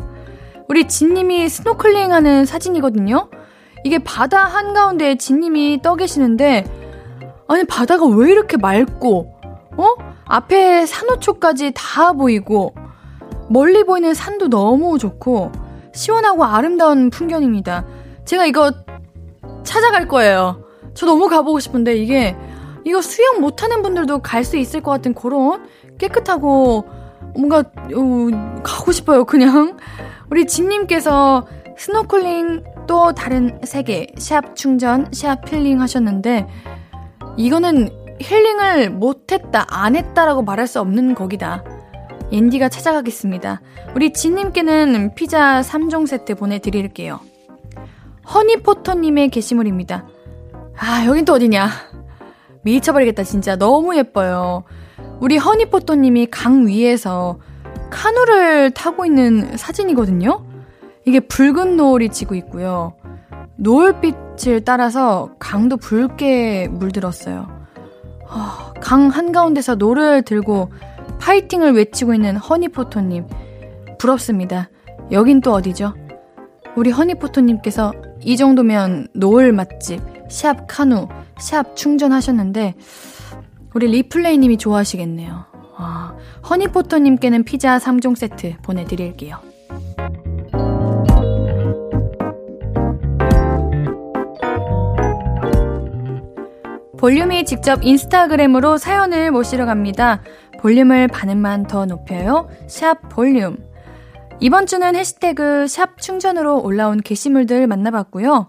[0.70, 3.30] 우리 진님이 스노클링 하는 사진이거든요?
[3.84, 6.64] 이게 바다 한가운데 진님이 떠 계시는데,
[7.50, 9.34] 아니, 바다가 왜 이렇게 맑고,
[9.76, 9.86] 어?
[10.24, 12.74] 앞에 산호초까지 다 보이고,
[13.50, 15.52] 멀리 보이는 산도 너무 좋고,
[15.94, 17.86] 시원하고 아름다운 풍경입니다.
[18.24, 18.72] 제가 이거
[19.66, 20.64] 찾아갈 거예요.
[20.94, 22.38] 저 너무 가보고 싶은데, 이게,
[22.84, 25.68] 이거 수영 못하는 분들도 갈 수 있을 것 같은 그런
[25.98, 26.86] 깨끗하고,
[27.34, 29.78] 뭔가, 어, 가고 싶어요, 그냥.
[30.30, 36.48] 우리 진님께서 스노클링 또 다른 세계 샵 충전 샵 힐링 하셨는데
[37.38, 41.64] 이거는 힐링을 못했다 안 했다라고 말할 수 없는 거기다.
[42.32, 43.62] 앤디가 찾아가겠습니다.
[43.96, 47.20] 우리 진님께는 피자 3종 세트 보내드릴게요.
[48.34, 50.08] 허니포터님의 게시물입니다.
[50.78, 51.70] 아, 여긴 또 어디냐.
[52.64, 53.56] 미쳐버리겠다, 진짜.
[53.56, 54.64] 너무 예뻐요.
[55.20, 57.40] 우리 허니포터님이 강 위에서
[57.90, 60.46] 카누를 타고 있는 사진이거든요?
[61.06, 62.94] 이게 붉은 노을이 지고 있고요.
[63.58, 67.48] 노을빛을 따라서 강도 붉게 물들었어요.
[68.30, 70.72] 어, 강 한가운데서 노를 들고
[71.20, 73.28] 파이팅을 외치고 있는 허니포터님.
[74.00, 74.70] 부럽습니다.
[75.12, 75.94] 여긴 또 어디죠?
[76.76, 81.08] 우리 허니포터님께서 이 정도면 노을 맛집, 샵 카누,
[81.40, 82.76] 샵 충전하셨는데,
[83.74, 85.46] 우리 리플레이 님이 좋아하시겠네요.
[85.78, 86.16] 아,
[86.50, 89.40] 허니포터 님께는 피자 3종 세트 보내 드릴게요.
[96.98, 100.22] 볼륨이 직접 인스타그램으로 사연을 모시러 갑니다.
[100.62, 102.48] 볼륨을 반음만 더 높여요.
[102.68, 103.58] 샵 볼륨.
[104.40, 108.48] 이번 주는 해시태그 샵 충전으로 올라온 게시물들 만나봤고요.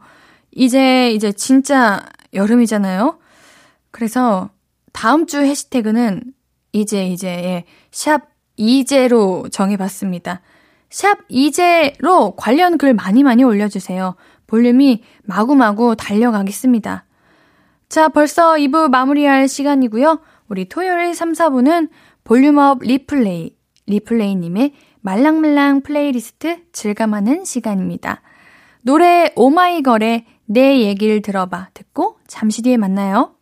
[0.52, 3.18] 이제, 이제 진짜 여름이잖아요.
[3.90, 4.50] 그래서
[4.92, 6.22] 다음 주 해시태그는
[6.72, 10.40] 이제 이제 예, 샵 이제로 정해봤습니다.
[10.90, 14.14] 샵 이제로 관련 글 많이 많이 올려주세요.
[14.46, 17.04] 볼륨이 마구마구 달려가겠습니다.
[17.88, 20.20] 자, 벌써 2부 마무리할 시간이고요.
[20.48, 21.88] 우리 토요일 3, 4부는
[22.24, 28.22] 볼륨업 리플레이, 리플레이님의 말랑말랑 플레이리스트 즐감하는 시간입니다.
[28.82, 31.68] 노래 오마이걸의 내 얘기를 들어봐.
[31.74, 33.34] 듣고 잠시 뒤에 만나요.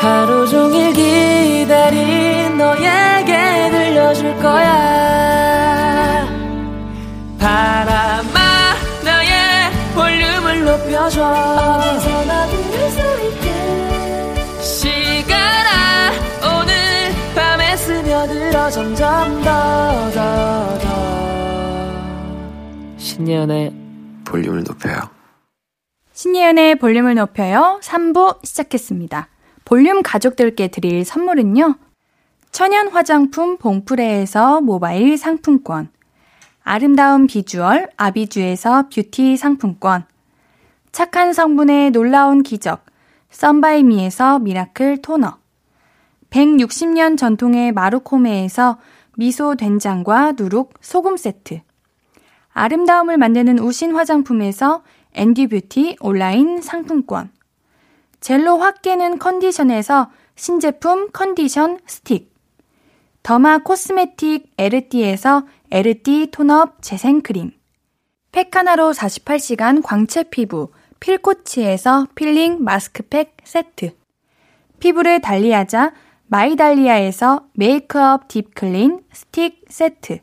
[0.00, 6.26] 하루 종일 기다린 너에게 들려줄 거야.
[7.38, 8.38] 바람아
[9.04, 11.20] 나의 볼륨을 높여줘
[18.78, 19.50] 점점 더
[20.14, 20.86] 더 더
[22.96, 23.72] 신예은의
[24.24, 25.10] 볼륨을 높여요
[26.12, 29.26] 신예은의 볼륨을 높여요 3부 시작했습니다
[29.64, 31.74] 볼륨 가족들께 드릴 선물은요.
[32.52, 35.90] 천연 화장품 봉프레에서 모바일 상품권.
[36.62, 40.04] 아름다운 비주얼 아비주에서 뷰티 상품권.
[40.92, 42.86] 착한 성분의 놀라운 기적.
[43.30, 45.36] 썬바이미에서 미라클 토너.
[46.30, 48.78] 160년 전통의 마루코메에서
[49.16, 51.60] 미소 된장과 누룩 소금 세트.
[52.52, 54.82] 아름다움을 만드는 우신 화장품에서
[55.14, 57.30] 앤디 뷰티 온라인 상품권.
[58.20, 62.34] 젤로 확 깨는 컨디션에서 신제품 컨디션 스틱.
[63.22, 67.52] 더마 코스메틱 에르띠에서 에르띠 톤업 재생크림.
[68.32, 73.92] 팩하나로 48시간 광채 피부 필코치에서 필링 마스크팩 세트.
[74.80, 75.92] 피부를 달리하자
[76.28, 80.20] 마이달리아에서 메이크업 딥클린 스틱 세트.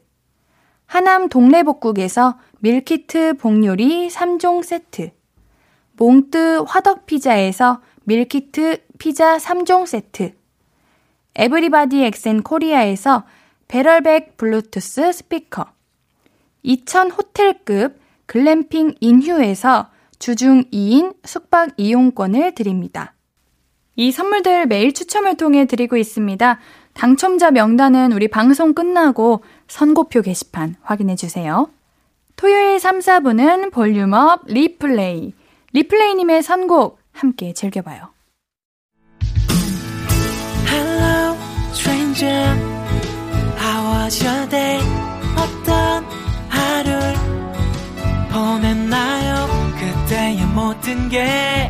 [0.85, 5.11] 하남 동래복국에서 밀키트 복요리 3종 세트.
[5.97, 10.33] 몽뜨 화덕피자에서 밀키트 피자 3종 세트,
[11.35, 13.25] 에브리바디 엑센 코리아에서
[13.67, 15.65] 배럴백 블루투스 스피커,
[16.63, 19.89] 2000 호텔급 글램핑 인휴에서
[20.19, 23.13] 주중 2인 숙박 이용권을 드립니다.
[23.95, 26.60] 이 선물들 매일 추첨을 통해 드리고 있습니다.
[26.93, 31.69] 당첨자 명단은 우리 방송 끝나고 선고표 게시판 확인해 주세요.
[32.36, 35.34] 토요일 3, 4분은 볼륨업 리플레이.
[35.73, 38.10] 리플레이님의 선곡 함께 즐겨봐요.
[40.67, 41.36] Hello,
[41.71, 42.55] stranger.
[43.58, 44.81] How was your day?
[45.38, 46.03] 어떤
[46.49, 47.15] 하루를
[48.31, 49.47] 보냈나요?
[49.79, 51.69] 그때의 모든 게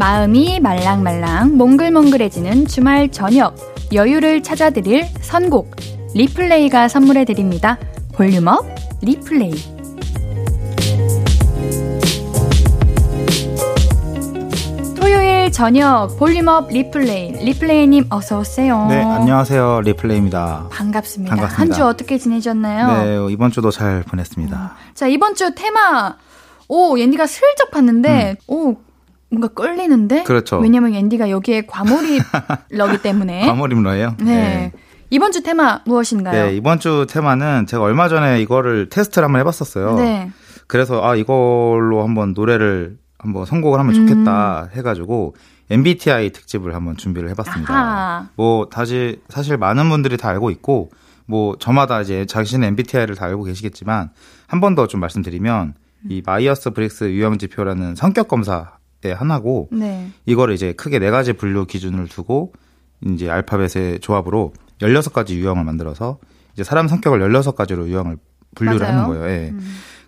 [0.00, 3.54] 마음이 말랑말랑 몽글몽글해지는 주말 저녁
[3.92, 5.76] 여유를 찾아드릴 선곡
[6.14, 7.76] 리플레이가 선물해드립니다.
[8.14, 8.64] 볼륨업
[9.02, 9.52] 리플레이
[14.96, 18.86] 토요일 저녁 볼륨업 리플레이 리플레이님 어서 오세요.
[18.88, 19.80] 네, 안녕하세요.
[19.82, 20.68] 리플레이입니다.
[20.70, 21.34] 반갑습니다.
[21.36, 21.62] 반갑습니다.
[21.62, 23.04] 한 주 어떻게 지내셨나요?
[23.28, 24.74] 네, 이번 주도 잘 보냈습니다.
[24.94, 26.16] 자 이번 주 테마
[26.68, 28.76] 오 옌디가 슬쩍 봤는데 오
[29.30, 30.58] 뭔가 끌리는데 그렇죠.
[30.58, 34.16] 왜냐면 옌디가 여기에 과몰입러기 때문에 과몰입러예요?
[34.20, 34.72] 네.
[35.10, 36.46] 이번 주 테마 무엇인가요?
[36.46, 39.96] 네, 이번 주 테마는 제가 얼마 전에 이거를 테스트를 한번 해봤었어요.
[39.96, 40.30] 네.
[40.66, 45.34] 그래서 아 이걸로 한번 노래를 한번 선곡을 하면 좋겠다 해가지고
[45.68, 47.74] MBTI 특집을 한번 준비를 해봤습니다.
[47.74, 48.28] 아하.
[48.36, 50.90] 뭐 다시 사실 많은 분들이 다 알고 있고
[51.26, 54.10] 뭐 저마다 이제 자신의 MBTI를 다 알고 계시겠지만
[54.46, 55.74] 한 번 더 좀 말씀드리면
[56.08, 60.08] 이 마이어스 브릭스 유형 지표라는 성격 검사 의 하나고 네.
[60.26, 62.52] 이거를 이제 크게 네 가지 분류 기준을 두고
[63.06, 66.18] 이제 알파벳의 조합으로 16가지 유형을 만들어서
[66.52, 68.18] 이제 사람 성격을 16가지로 유형을
[68.54, 68.98] 분류를 맞아요.
[68.98, 69.30] 하는 거예요.
[69.30, 69.48] 예.
[69.50, 69.60] 음.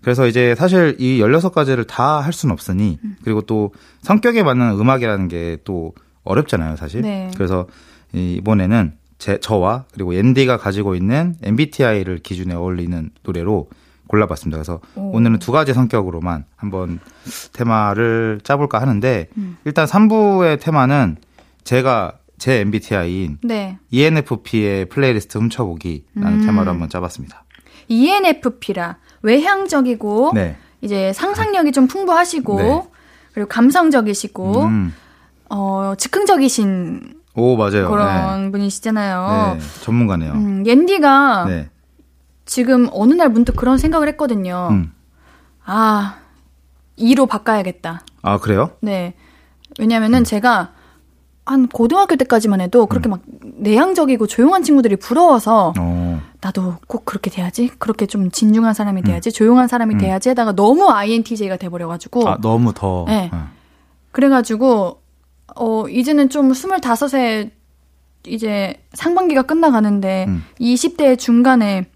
[0.02, 3.16] 그래서 이제 사실 이 16가지를 다 할 수는 없으니 음.
[3.24, 7.00] 그리고 또 성격에 맞는 음악이라는 게 또 어렵잖아요, 사실.
[7.02, 7.30] 네.
[7.34, 7.66] 그래서
[8.12, 13.68] 이번에는 제, 저와 그리고 앤디가 가지고 있는 MBTI를 기준에 어울리는 노래로
[14.12, 14.58] 골라봤습니다.
[14.58, 17.00] 그래서 오늘은 두 가지 성격으로만 한번
[17.54, 19.56] 테마를 짜볼까 하는데 음.
[19.64, 21.16] 일단 3부의 테마는
[21.64, 23.78] 제가 제 MBTI인 네.
[23.90, 26.46] ENFP의 플레이리스트 훔쳐보기라는 음.
[26.46, 27.44] 테마로 한번 짜봤습니다.
[27.88, 30.56] ENFP라 외향적이고 네.
[30.82, 32.82] 이제 상상력이 좀 풍부하시고 네.
[33.32, 34.94] 그리고 감성적이시고 음.
[35.48, 38.50] 어 즉흥적이신 오 맞아요 그런 네.
[38.50, 39.56] 분이시잖아요.
[39.58, 40.32] 네, 전문가네요.
[40.32, 41.70] 음, 옌디가 네.
[42.52, 44.68] 지금 어느 날 문득 그런 생각을 했거든요.
[44.72, 44.92] 음.
[45.64, 46.18] 아
[46.98, 48.02] 2로 바꿔야겠다.
[48.20, 48.72] 아 그래요?
[48.80, 49.14] 네.
[49.78, 50.24] 왜냐면은 음.
[50.24, 50.72] 제가
[51.46, 53.12] 한 고등학교 때까지만 해도 그렇게 음.
[53.12, 56.20] 막 내향적이고 조용한 친구들이 부러워서 어.
[56.42, 59.04] 나도 꼭 그렇게 돼야지 그렇게 좀 진중한 사람이 음.
[59.04, 59.32] 돼야지 음.
[59.32, 59.98] 조용한 사람이 음.
[59.98, 63.30] 돼야지 하다가 너무 INTJ가 돼버려가지고 아 너무 더 네.
[63.32, 63.38] 네.
[64.10, 65.00] 그래가지고
[65.56, 67.50] 어 이제는 좀 스물다섯에
[68.26, 70.44] 이제 상반기가 끝나가는데 음.
[70.60, 71.86] 20대 중간에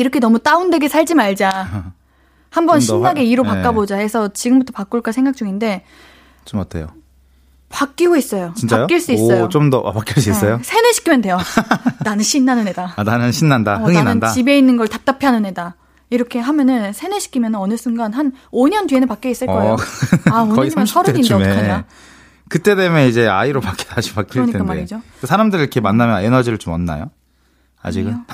[0.00, 1.50] 이렇게 너무 다운되게 살지 말자
[2.50, 3.48] 한번 신나게 2로 네.
[3.48, 5.84] 바꿔보자 해서 지금부터 바꿀까 생각 중인데
[6.44, 6.88] 좀 어때요?
[7.68, 8.52] 바뀌고 있어요.
[8.56, 8.80] 진짜요?
[8.82, 9.48] 바뀔 수 있어요.
[9.48, 10.36] 좀더 바뀔 수 네.
[10.36, 10.58] 있어요?
[10.62, 11.38] 세뇌시키면 돼요.
[12.02, 12.94] 나는 신나는 애다.
[12.96, 13.76] 아, 나는 신난다.
[13.76, 14.28] 어, 흥이 나는 난다.
[14.30, 15.76] 집에 있는 걸 답답해하는 애다.
[16.10, 19.74] 이렇게 하면은 세뇌시키면 어느 순간 한 5년 뒤에는 바뀌어 있을 거예요.
[19.74, 19.76] 어,
[20.32, 21.84] 아, 5년이면 서른인데 어떡하냐.
[22.48, 24.74] 그때 되면 이제 아이로 바뀌 다시 바뀔 그러니까 텐데.
[24.74, 25.02] 말이죠.
[25.22, 27.10] 사람들 이렇게 만나면 에너지를 좀 얻나요?
[27.82, 28.24] 아직은?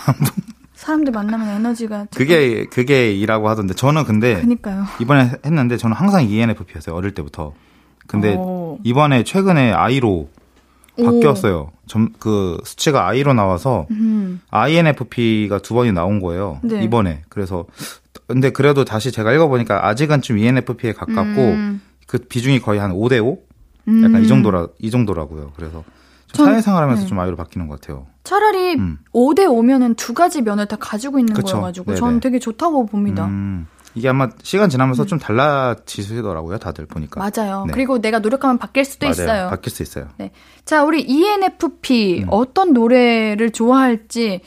[0.86, 4.84] 사람들 만나면 에너지가 그게 그게 이라고 하던데 저는 근데 그니까요.
[5.00, 7.54] 이번에 했는데 저는 항상 ENFP였어요 어릴 때부터.
[8.06, 8.78] 근데 오.
[8.84, 10.28] 이번에 최근에 아이로
[10.96, 11.72] 바뀌었어요.
[11.86, 14.40] 점, 그 수치가 아이로 나와서 음.
[14.50, 16.60] INFP가 두 번이 나온 거예요.
[16.62, 16.84] 네.
[16.84, 17.22] 이번에.
[17.28, 17.66] 그래서
[18.28, 21.80] 근데 그래도 다시 제가 읽어보니까 아직은 좀 ENFP에 가깝고 음.
[22.06, 23.38] 그 비중이 거의 한 5대 5?
[23.88, 24.24] 약간 음.
[24.24, 25.52] 이 정도라 이 정도라고요.
[25.56, 25.82] 그래서
[26.36, 27.08] 좀 사회생활 하면서 네.
[27.08, 28.06] 좀 아이로 바뀌는 것 같아요.
[28.24, 28.98] 차라리 음.
[29.12, 31.54] 5대 5면은 두 가지 면을 다 가지고 있는 그쵸?
[31.54, 31.98] 거여가지고 네네.
[31.98, 33.26] 저는 되게 좋다고 봅니다.
[33.26, 33.66] 음.
[33.94, 35.06] 이게 아마 시간 지나면서 음.
[35.06, 37.18] 좀 달라지시더라고요, 다들 보니까.
[37.18, 37.64] 맞아요.
[37.66, 37.72] 네.
[37.72, 39.12] 그리고 내가 노력하면 바뀔 수도 맞아요.
[39.12, 39.48] 있어요.
[39.48, 40.08] 바뀔 수 있어요.
[40.18, 40.32] 네.
[40.66, 42.28] 자, 우리 ENFP 음.
[42.30, 44.42] 어떤 노래를 좋아할지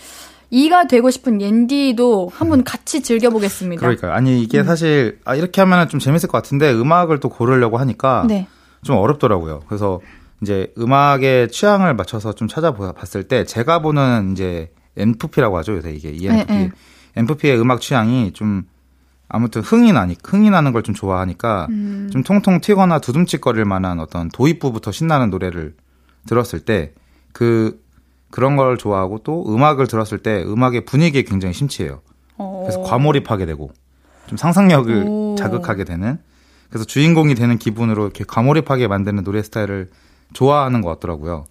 [0.52, 3.80] 이가 되고 싶은 옌디도 한번 같이 즐겨보겠습니다.
[3.80, 4.12] 그러니까요.
[4.14, 4.66] 아니 이게 음.
[4.66, 8.48] 사실 아, 이렇게 하면 좀 재밌을 것 같은데 음악을 또 고르려고 하니까 네.
[8.84, 9.62] 좀 어렵더라고요.
[9.68, 10.00] 그래서
[10.42, 16.54] 이제 음악의 취향을 맞춰서 좀 찾아봤을 때 제가 보는 이제 NFP라고 하죠 요새 이게 ENFP.
[16.54, 16.72] 네, 네.
[17.16, 18.64] NFP의 음악 취향이 좀
[19.28, 22.10] 아무튼 흥이 나니 흥이 나는 걸 좀 좋아하니까 음.
[22.12, 25.76] 좀 통통 튀거나 두둠칫거릴 만한 어떤 도입부부터 신나는 노래를
[26.28, 26.94] 들었을 때
[27.32, 27.80] 그
[28.32, 32.02] 그런 걸 좋아하고 또 음악을 들었을 때 음악의 분위기에 굉장히 심취해요.
[32.38, 32.62] 어.
[32.66, 33.72] 그래서 과몰입하게 되고
[34.28, 35.36] 좀 상상력을 오.
[35.38, 36.18] 자극하게 되는
[36.70, 39.90] 그래서 주인공이 되는 기분으로 이렇게 과몰입하게 만드는 노래 스타일을
[40.34, 41.46] 좋아하는 것 같더라고요.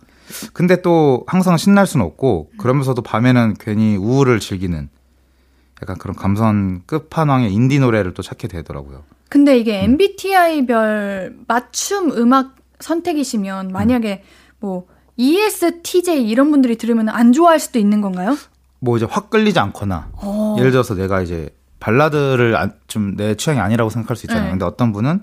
[0.52, 4.88] 근데 또 항상 신날 수는 없고 그러면서도 밤에는 괜히 우울을 즐기는
[5.82, 9.04] 약간 그런 감성 끝판왕의 인디 노래를 또 찾게 되더라고요.
[9.28, 9.92] 근데 이게 음.
[9.92, 14.56] MBTI별 맞춤 음악 선택이시면 만약에 음.
[14.60, 18.36] 뭐 ESTJ 이런 분들이 들으면 안 좋아할 수도 있는 건가요?
[18.80, 20.54] 뭐 이제 확 끌리지 않거나 오.
[20.54, 20.56] 어.
[20.58, 21.50] 예를 들어서 내가 이제
[21.80, 22.56] 발라드를
[22.86, 24.44] 좀 내 취향이 아니라고 생각할 수 있잖아요.
[24.46, 24.50] 네.
[24.50, 25.22] 근데 어떤 분은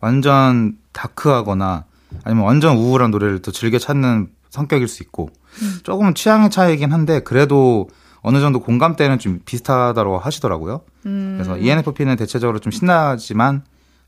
[0.00, 1.84] 완전 다크하거나
[2.24, 5.30] 아니면 완전 우울한 노래를 또 즐겨 찾는 성격일 수 있고
[5.62, 5.78] 음.
[5.82, 7.88] 조금은 취향의 차이긴 한데 그래도
[8.22, 10.80] 어느 정도 공감대는 좀 비슷하다고 하시더라고요.
[11.06, 11.38] 음.
[11.38, 13.62] 그래서 ENFP는 대체적으로 좀 신나지만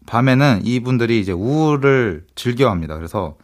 [0.07, 2.97] 밤에는 이분들이 이제 우울을 즐겨합니다.
[2.97, 3.37] 그래서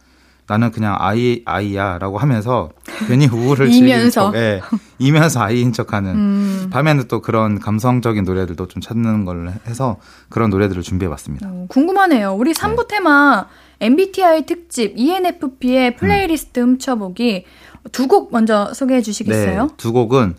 [0.47, 2.69] 나는 그냥 아이 아이야라고 하면서
[3.07, 4.61] 괜히 우울을 즐기는 척, 예,
[4.99, 6.67] 이면서 아이인 척하는 음.
[6.71, 9.97] 밤에는 또 그런 감성적인 노래들도 좀 찾는 걸 해서
[10.29, 11.47] 그런 노래들을 준비해봤습니다.
[11.49, 12.33] 어, 궁금하네요.
[12.33, 12.95] 우리 3부 네.
[12.95, 13.47] 테마
[13.81, 16.69] MBTI 특집 ENFP의 플레이리스트 음.
[16.69, 17.45] 훔쳐보기
[17.91, 19.61] 두 곡 먼저 소개해 주시겠어요?
[19.67, 20.35] 네, 두 곡은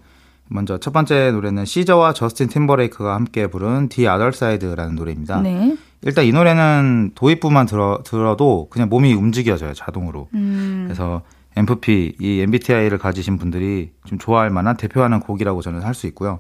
[0.49, 5.41] 먼저 첫 번째 노래는 SZA와 저스틴 팀버레이크가 함께 부른 The Other Side라는 노래입니다.
[5.41, 5.77] 네.
[6.03, 10.29] 일단 이 노래는 도입부만 들어 들어도 그냥 몸이 움직여져요 자동으로.
[10.35, 10.85] 음.
[10.87, 11.23] 그래서
[11.57, 16.39] ENFP 이 MBTI를 가지신 분들이 좀 좋아할 만한 대표하는 곡이라고 저는 할 수 있고요.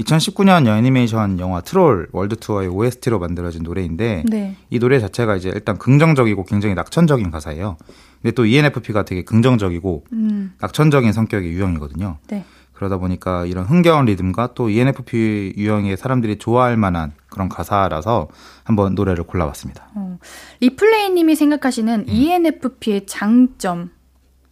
[0.00, 4.56] 2019년 애니메이션 영화 트롤 월드 투어의 OST로 만들어진 노래인데 네.
[4.70, 7.76] 이 노래 자체가 이제 일단 긍정적이고 굉장히 낙천적인 가사예요.
[8.22, 10.52] 근데 또 ENFP가 되게 긍정적이고 음.
[10.60, 12.18] 낙천적인 성격의 유형이거든요.
[12.28, 12.44] 네.
[12.72, 18.28] 그러다 보니까 이런 흥겨운 리듬과 또 ENFP 유형의 사람들이 좋아할 만한 그런 가사라서
[18.64, 19.90] 한번 노래를 골라봤습니다.
[19.94, 20.18] 어.
[20.60, 22.04] 리플레이님이 생각하시는 음.
[22.08, 23.90] ENFP의 장점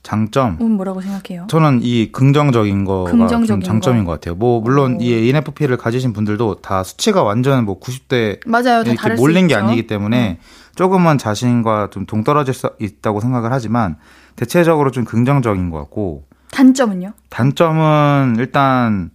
[0.09, 0.57] 장점.
[0.63, 1.47] 음, 뭐라고 생각해요?
[1.51, 4.13] 저는 이 긍정적인 거가 긍정적인 장점인 거.
[4.13, 4.37] 것 같아요.
[4.37, 5.03] 뭐 물론 오.
[5.03, 8.85] 이 ENFP를 가지신 분들도 다 수치가 완전 뭐 90대 맞아요.
[8.87, 10.45] 이렇게 몰린 게 아니기 때문에 음.
[10.77, 13.97] 조금은 자신과 좀 동떨어질 수 있다고 생각을 하지만
[14.35, 17.13] 대체적으로 좀 긍정적인 것 같고 단점은요?
[17.29, 19.11] 단점은 일단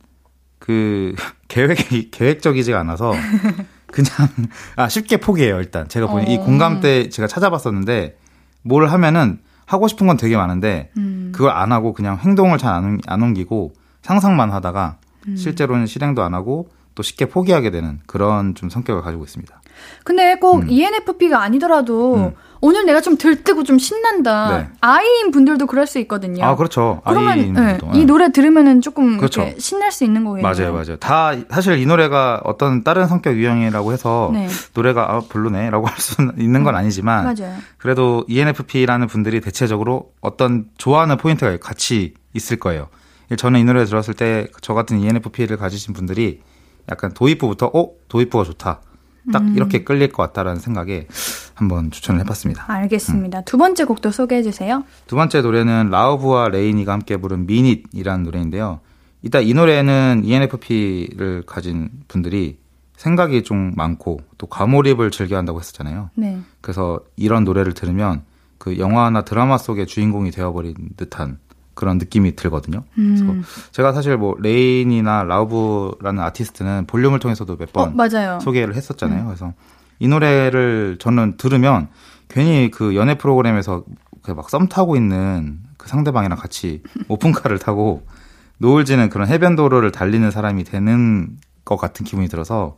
[0.60, 1.16] 그
[1.48, 3.14] 계획이 계획적이지가 않아서
[3.92, 4.12] 그냥
[4.76, 6.30] 아 쉽게 포기해요 일단 제가 보니 어.
[6.30, 8.16] 이 공감 때 제가 찾아봤었는데
[8.62, 11.32] 뭘 하면은 하고 싶은 건 되게 많은데 음.
[11.34, 14.98] 그걸 안 하고 그냥 행동을 잘안안 옮기고 상상만 하다가
[15.28, 15.36] 음.
[15.36, 19.62] 실제로는 실행도 안 하고 또 쉽게 포기하게 되는 그런 좀 성격을 가지고 있습니다.
[20.04, 20.70] 근데 꼭 음.
[20.70, 22.34] ENFP가 아니더라도 음.
[22.66, 24.58] 오늘 내가 좀 들뜨고 좀 신난다.
[24.58, 24.70] 네.
[24.80, 26.46] 아이인 분들도 그럴 수 있거든요.
[26.46, 27.02] 아 그렇죠.
[27.06, 29.50] 그러면 네, 이 노래 들으면은 조금 그렇죠.
[29.58, 30.42] 신날 수 있는 거예요.
[30.42, 30.96] 맞아요, 맞아요.
[30.96, 34.48] 다 사실 이 노래가 어떤 다른 성격 유형이라고 해서 네.
[34.74, 36.78] 노래가 아, 별로네라고 할수 있는 건 음.
[36.80, 37.54] 아니지만 맞아요.
[37.78, 42.88] 그래도 ENFP라는 분들이 대체적으로 어떤 좋아하는 포인트가 같이 있을 거예요.
[43.36, 46.40] 저는 이 노래 들었을 때 저 같은 ENFP를 가지신 분들이
[46.90, 48.80] 약간 도입부부터 어 도입부가 좋다.
[49.32, 49.54] 딱 음.
[49.56, 51.08] 이렇게 끌릴 것 같다라는 생각에
[51.56, 52.66] 한번 추천을 해봤습니다.
[52.68, 53.40] 알겠습니다.
[53.40, 53.44] 음.
[53.46, 54.84] 두 번째 곡도 소개해 주세요.
[55.08, 58.80] 두 번째 노래는 라우브와 레이니가 함께 부른 Mean It이라는 노래인데요.
[59.22, 62.58] 일단 이 노래는 ENFP를 가진 분들이
[62.98, 66.10] 생각이 좀 많고 또 과몰입을 즐겨 한다고 했었잖아요.
[66.16, 66.40] 네.
[66.62, 68.24] 그래서 이런 노래를 들으면
[68.58, 71.40] 그 영화나 드라마 속의 주인공이 되어버린 듯한
[71.74, 72.84] 그런 느낌이 들거든요.
[72.98, 73.16] 음.
[73.18, 79.22] 그래서 제가 사실 뭐 레이니나 라우브라는 아티스트는 볼륨을 통해서도 몇번 어, 소개를 했었잖아요.
[79.22, 79.26] 음.
[79.26, 79.54] 그래서
[80.04, 81.88] 이 노래를 저는 들으면
[82.28, 83.86] 괜히 그 연애 프로그램에서
[84.36, 88.06] 막 썸 타고 있는 그 상대방이랑 같이 오픈카를 타고
[88.58, 92.76] 노을 지는 그런 해변 도로를 달리는 사람이 되는 것 같은 기분이 들어서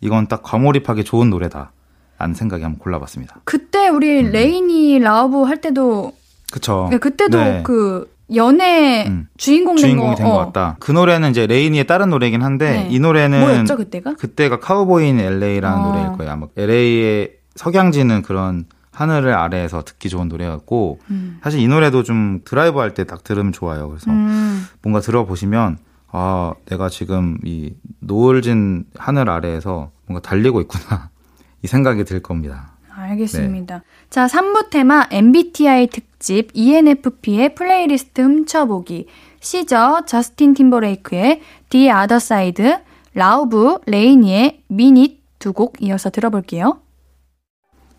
[0.00, 1.72] 이건 딱 과몰입하기 좋은 노래다.
[2.18, 3.40] 라는 생각에 한번 골라봤습니다.
[3.44, 4.30] 그때 우리 음.
[4.30, 6.12] 레이니 라우브 할 때도
[6.52, 6.88] 그쵸.
[6.90, 7.62] 네, 그때도 네.
[7.64, 9.28] 그 연애 음.
[9.36, 10.38] 주인공 주인공이 된것 어.
[10.46, 10.76] 같다.
[10.80, 12.88] 그 노래는 이제 레이니의 다른 노래긴 한데 네.
[12.90, 14.14] 이 노래는 뭐였죠 그때가?
[14.14, 15.88] 그때가 Cowboy in LA라는 어.
[15.88, 16.32] 노래일 거예요.
[16.32, 21.38] 아마 LA의 석양지는 그런 하늘을 아래에서 듣기 좋은 노래였고 음.
[21.42, 23.88] 사실 이 노래도 좀 드라이브 할 때 딱 들으면 좋아요.
[23.88, 24.66] 그래서 음.
[24.82, 25.78] 뭔가 들어보시면
[26.10, 31.08] 아 내가 지금 이 노을진 하늘 아래에서 뭔가 달리고 있구나
[31.62, 32.72] 이 생각이 들 겁니다.
[32.94, 33.76] 알겠습니다.
[33.78, 33.82] 네.
[34.12, 39.06] 자, 3부 테마 MBTI 특집 ENFP의 플레이리스트 훔쳐보기.
[39.40, 41.40] 시저, 저스틴 팀버레이크의
[41.70, 42.76] The Other Side,
[43.14, 46.82] 라우브, 레이니의 Mean It 두 곡 이어서 들어볼게요.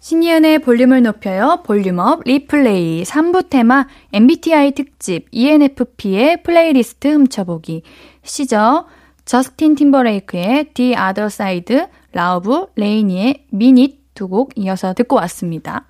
[0.01, 1.63] 신예은의 볼륨을 높여요.
[1.65, 7.81] 볼륨업 리플레이 3부 테마 MBTI 특집 ENFP의 플레이리스트 훔쳐보기.
[8.21, 8.85] 시저,
[9.25, 15.87] 저스틴 팀버레이크의 The Other Side, 라우브, 레이니의 Mean It 두 곡 이어서 듣고 왔습니다.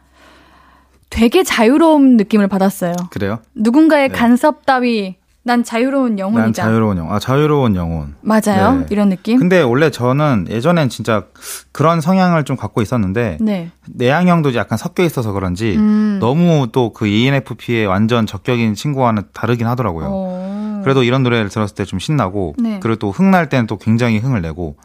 [1.13, 2.93] 되게 자유로운 느낌을 받았어요.
[3.11, 3.39] 그래요?
[3.53, 4.15] 누군가의 네.
[4.15, 6.41] 간섭 따위 난 자유로운 영혼이다.
[6.45, 7.13] 난 자유로운 영혼.
[7.13, 8.15] 아, 자유로운 영혼.
[8.21, 8.79] 맞아요.
[8.79, 8.85] 네.
[8.89, 9.37] 이런 느낌?
[9.37, 11.25] 근데 원래 저는 예전엔 진짜
[11.73, 13.69] 그런 성향을 좀 갖고 있었는데 네.
[13.93, 16.17] 내향형도 약간 섞여 있어서 그런지 음.
[16.19, 20.07] 너무 또 그 ENFP의 완전 적격인 친구와는 다르긴 하더라고요.
[20.07, 20.81] 오.
[20.83, 22.79] 그래도 이런 노래를 들었을 때 좀 신나고 네.
[22.81, 24.77] 그리고 또 흥날 때는 또 굉장히 흥을 내고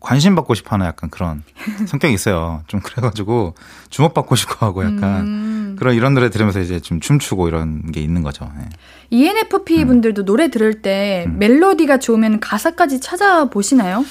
[0.00, 1.42] 관심 받고 싶어 하는 약간 그런
[1.86, 2.62] 성격이 있어요.
[2.66, 3.54] 좀 그래가지고
[3.90, 5.76] 주목받고 싶어 하고 약간 음.
[5.78, 8.50] 그런 이런 노래 들으면서 이제 좀 춤추고 이런 게 있는 거죠.
[8.56, 8.68] 네.
[9.10, 9.88] ENFP 음.
[9.88, 11.38] 분들도 노래 들을 때 음.
[11.38, 14.04] 멜로디가 좋으면 가사까지 찾아보시나요?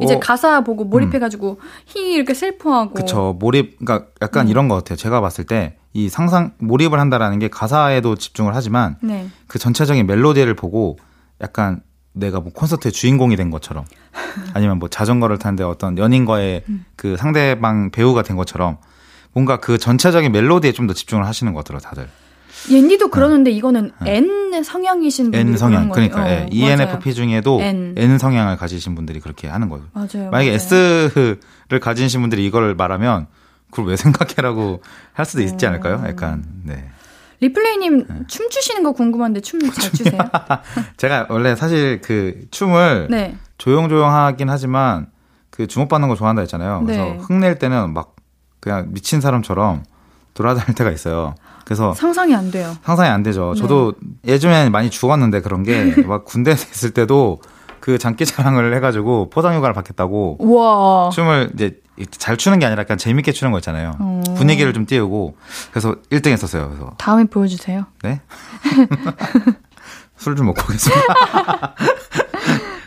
[0.00, 1.68] 이제 어, 가사 보고 몰입해가지고 음.
[1.86, 2.94] 히 이렇게 슬퍼하고.
[2.94, 3.36] 그쵸.
[3.38, 4.50] 몰입, 그러니까 약간 음.
[4.50, 4.96] 이런 것 같아요.
[4.96, 9.28] 제가 봤을 때 이 상상, 몰입을 한다라는 게 가사에도 집중을 하지만 네.
[9.46, 10.98] 그 전체적인 멜로디를 보고
[11.40, 11.82] 약간
[12.14, 13.84] 내가 뭐 콘서트의 주인공이 된 것처럼
[14.54, 16.84] 아니면 뭐 자전거를 타는데 어떤 연인과의 음.
[16.96, 18.78] 그 상대방 배우가 된 것처럼
[19.32, 22.08] 뭔가 그 전체적인 멜로디에 좀 더 집중을 하시는 것 같더라고요, 다들.
[22.70, 23.56] 옌디도 그러는데 네.
[23.56, 24.16] 이거는 네.
[24.16, 26.48] N 성향이신 분들 N 성향 그러니까 예.
[26.50, 27.94] ENFP 중에도 N.
[27.98, 28.18] N.
[28.18, 29.84] 성향을 가지신 분들이 그렇게 하는 거예요.
[29.92, 30.30] 맞아요.
[30.30, 30.56] 만약에 맞아요.
[30.56, 33.26] S를 가지신 분들이 이걸 말하면
[33.70, 35.96] 그걸 왜 생각해라고 할 수도 있지 않을까요?
[35.96, 36.06] 음.
[36.08, 36.88] 약간 네.
[37.48, 38.14] 리플레이님 네.
[38.26, 40.18] 춤 추시는 거 궁금한데 춤 잘 추세요?
[40.96, 43.36] 제가 원래 사실 그 춤을 네.
[43.58, 45.06] 조용조용하긴 하지만
[45.50, 46.82] 그 주목받는 거 좋아한다 했잖아요.
[46.84, 47.18] 그래서 네.
[47.20, 48.16] 흥낼 때는 막
[48.60, 49.84] 그냥 미친 사람처럼
[50.34, 51.34] 돌아다닐 때가 있어요.
[51.64, 52.74] 그래서 상상이 안 돼요.
[52.82, 53.52] 상상이 안 되죠.
[53.54, 53.60] 네.
[53.60, 53.94] 저도
[54.26, 57.40] 예전에 많이 죽었는데 그런 게 막 군대에 있을 때도
[57.80, 61.10] 그 장기 자랑을 해가지고 포상휴가를 받겠다고 우와.
[61.10, 61.78] 춤을 이제
[62.10, 63.96] 잘 추는 게 아니라 약간 재밌게 추는 거 있잖아요.
[64.00, 64.22] 음.
[64.36, 65.36] 분위기를 좀 띄우고
[65.70, 66.68] 그래서 1등 했었어요.
[66.68, 67.86] 그래서 다음에 보여주세요.
[68.02, 68.20] 네?
[70.16, 71.74] 술 좀 먹고 오겠습니다.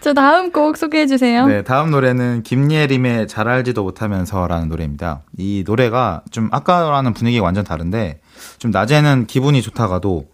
[0.01, 1.45] 저 다음 곡 소개해 주세요.
[1.47, 5.21] 네, 다음 노래는 김예림의 잘 알지도 못하면서라는 노래입니다.
[5.37, 8.21] 이 노래가 좀 아까라는 분위기가 완전 다른데
[8.57, 10.29] 좀 낮에는 기분이 좋다가도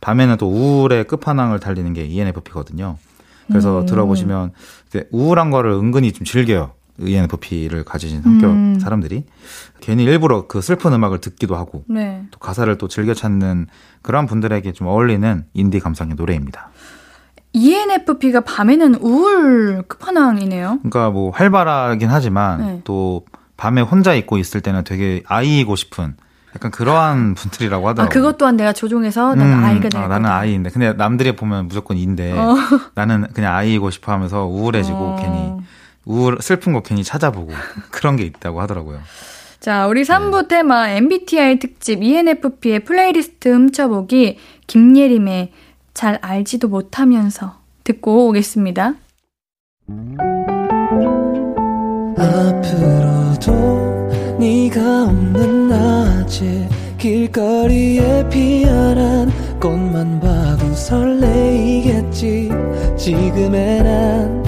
[0.00, 2.96] 밤에는 또 우울의 끝판왕을 달리는 게 ENFP거든요.
[3.48, 3.86] 그래서 음.
[3.86, 4.52] 들어보시면
[5.10, 6.72] 우울한 거를 은근히 좀 즐겨요.
[7.00, 8.78] ENFP를 가지신 성격 음.
[8.80, 9.24] 사람들이
[9.80, 12.24] 괜히 일부러 그 슬픈 음악을 듣기도 하고 네.
[12.30, 13.66] 또 가사를 또 즐겨 찾는
[14.02, 16.70] 그런 분들에게 좀 어울리는 인디 감성의 노래입니다.
[17.52, 20.78] ENFP가 밤에는 우울 끝판왕이네요.
[20.82, 22.80] 그러니까 뭐 활발하긴 하지만 네.
[22.84, 23.24] 또
[23.56, 26.14] 밤에 혼자 있고 있을 때는 되게 I이고 싶은
[26.54, 28.10] 약간 그러한 분들이라고 아, 하더라고요.
[28.10, 30.70] 아, 그것 또한 내가 조종해서 나는 음, I가 될 아, 나는 I인데.
[30.70, 32.54] 근데 남들이 보면 무조건 E인데 어.
[32.94, 35.16] 나는 그냥 I이고 싶어 하면서 우울해지고 어.
[35.20, 35.52] 괜히
[36.08, 37.52] 우울 슬픈 거 괜히 찾아보고
[37.92, 39.00] 그런 게 있다고 하더라고요.
[39.60, 40.48] 자, 우리 3부 네.
[40.48, 45.52] 테마 MBTI 특집 ENFP의 플레이리스트 훔쳐보기 김예림의
[45.94, 48.94] 잘 알지도 못하면서 듣고 오겠습니다.
[52.16, 53.52] 앞으로도
[54.38, 59.30] 네가 없는 낮에 길거리에 피어난
[59.60, 62.50] 꽃만 봐도 설레이겠지
[62.96, 64.47] 지금의 난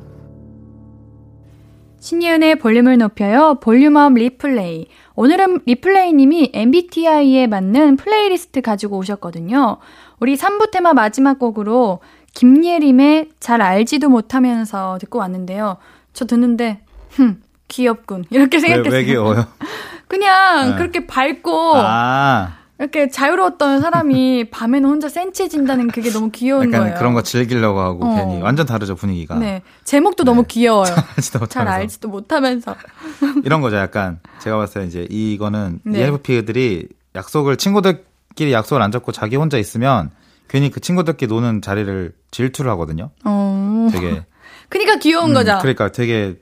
[2.01, 9.77] 신예은의 볼륨을 높여요 볼륨업 리플레이 오늘은 리플레이님이 MBTI에 맞는 플레이리스트 가지고 오셨거든요.
[10.19, 11.99] 우리 3부 테마 마지막 곡으로
[12.33, 15.77] 김예림의 잘 알지도 못하면서 듣고 왔는데요.
[16.13, 16.81] 저 듣는데,
[17.11, 18.25] 흠, 귀엽군.
[18.31, 18.91] 이렇게 생각했어요.
[18.91, 19.45] 왜, 왜 귀여워요?
[20.07, 20.75] 그냥 네.
[20.77, 22.60] 그렇게 밝고, 아.
[22.81, 26.97] 이렇게 자유로웠던 사람이 밤에는 혼자 센치해진다는 그게 너무 귀여운 약간 거예요.
[26.97, 28.15] 그런 거 즐기려고 하고 어.
[28.15, 29.35] 괜히 완전 다르죠 분위기가.
[29.35, 30.31] 네 제목도 네.
[30.31, 30.85] 너무 귀여워요.
[30.85, 32.75] 잘 알지도, 잘 알지도 못하면서.
[33.45, 35.99] 이런 거죠 약간 제가 봤을 때 이제 이거는 네.
[35.99, 40.09] ENFP들이 약속을 친구들끼리 약속을 안 잡고 자기 혼자 있으면
[40.47, 43.11] 괜히 그 친구들끼리 노는 자리를 질투를 하거든요.
[43.23, 43.89] 어.
[43.91, 44.25] 되게.
[44.69, 45.59] 그러니까 귀여운 음, 거죠.
[45.61, 46.35] 그러니까 되게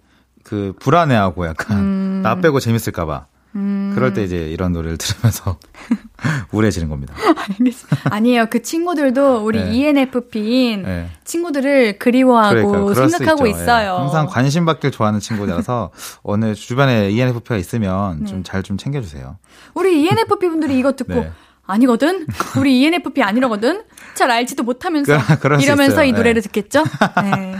[0.43, 2.21] 그 불안해하고 약간 음.
[2.23, 3.25] 나 빼고 재밌을까봐.
[3.55, 3.91] 음.
[3.95, 5.57] 그럴 때 이제 이런 노래를 들으면서
[6.51, 7.15] 우울해지는 겁니다.
[8.11, 8.45] 아니에요.
[8.49, 9.73] 그 친구들도 우리 네.
[9.73, 11.09] ENFP인 네.
[11.23, 13.51] 친구들을 그리워하고 그러니까, 생각하고 예.
[13.51, 13.93] 있어요.
[13.93, 13.99] 네.
[14.01, 15.91] 항상 관심 받길 좋아하는 친구들라서
[16.21, 18.67] 어느 주변에 ENFP가 있으면 좀 잘좀 네.
[18.67, 19.37] 좀 챙겨주세요.
[19.73, 21.31] 우리 ENFP 분들이 이거 듣고 네.
[21.65, 22.25] 아니거든.
[22.57, 23.83] 우리 ENFP 아니라거든.
[24.15, 25.17] 잘 알지도 못하면서
[25.61, 26.47] 이러면서 이 노래를 네.
[26.47, 26.83] 듣겠죠?
[27.23, 27.55] 네.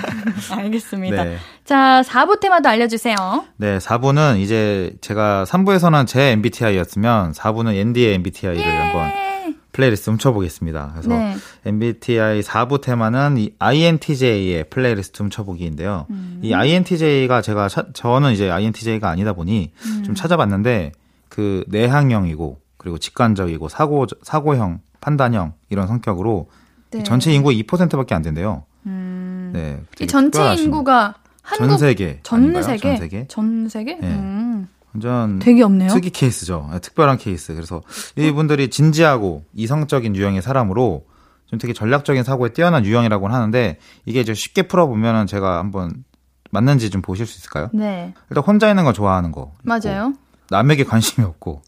[0.52, 1.26] 알겠습니다.
[1.70, 1.76] 네.
[1.76, 3.16] 자, 4부 테마도 알려 주세요.
[3.58, 8.66] 네, 4부는 이제 제가 3부에서는 제 MBTI였으면 4부는 옌디의 MBTI를 예!
[8.66, 9.12] 한번
[9.72, 10.90] 플레이리스트 훔쳐보겠습니다.
[10.94, 11.36] 그래서 네.
[11.66, 16.08] MBTI 4부 테마는 이 INTJ의 플레이리스트 훔쳐보기인데요.
[16.10, 16.40] 음.
[16.42, 20.04] 이 INTJ가 제가 차, 저는 이제 INTJ가 아니다 보니 음.
[20.04, 20.94] 좀 찾아봤는데
[21.30, 26.50] 그 내향형이고 그리고 직관적이고 사고 사고형, 판단형 이런 성격으로
[26.90, 27.04] 네.
[27.04, 28.64] 전체 인구의 2%밖에 안 된대요.
[28.88, 29.52] 음.
[29.54, 29.80] 네.
[30.02, 31.14] 이 전체 인구가
[31.50, 34.08] 한국 전 세계 전 세계 전 세계 전 세계 네.
[34.08, 34.68] 음.
[34.94, 35.90] 완전 되게 없네요.
[35.90, 36.70] 특이 케이스죠.
[36.72, 37.54] 네, 특별한 케이스.
[37.54, 37.82] 그래서
[38.16, 41.06] 이분들이 진지하고 이성적인 유형의 사람으로
[41.48, 46.04] 좀 되게 전략적인 사고에 뛰어난 유형이라고 하는데 이게 이제 쉽게 풀어보면은 제가 한번
[46.52, 47.70] 맞는지 좀 보실 수 있을까요?
[47.74, 48.14] 네.
[48.30, 49.54] 일단 혼자 있는 거 좋아하는 거.
[49.64, 50.14] 맞아요.
[50.50, 51.62] 남에게 관심이 없고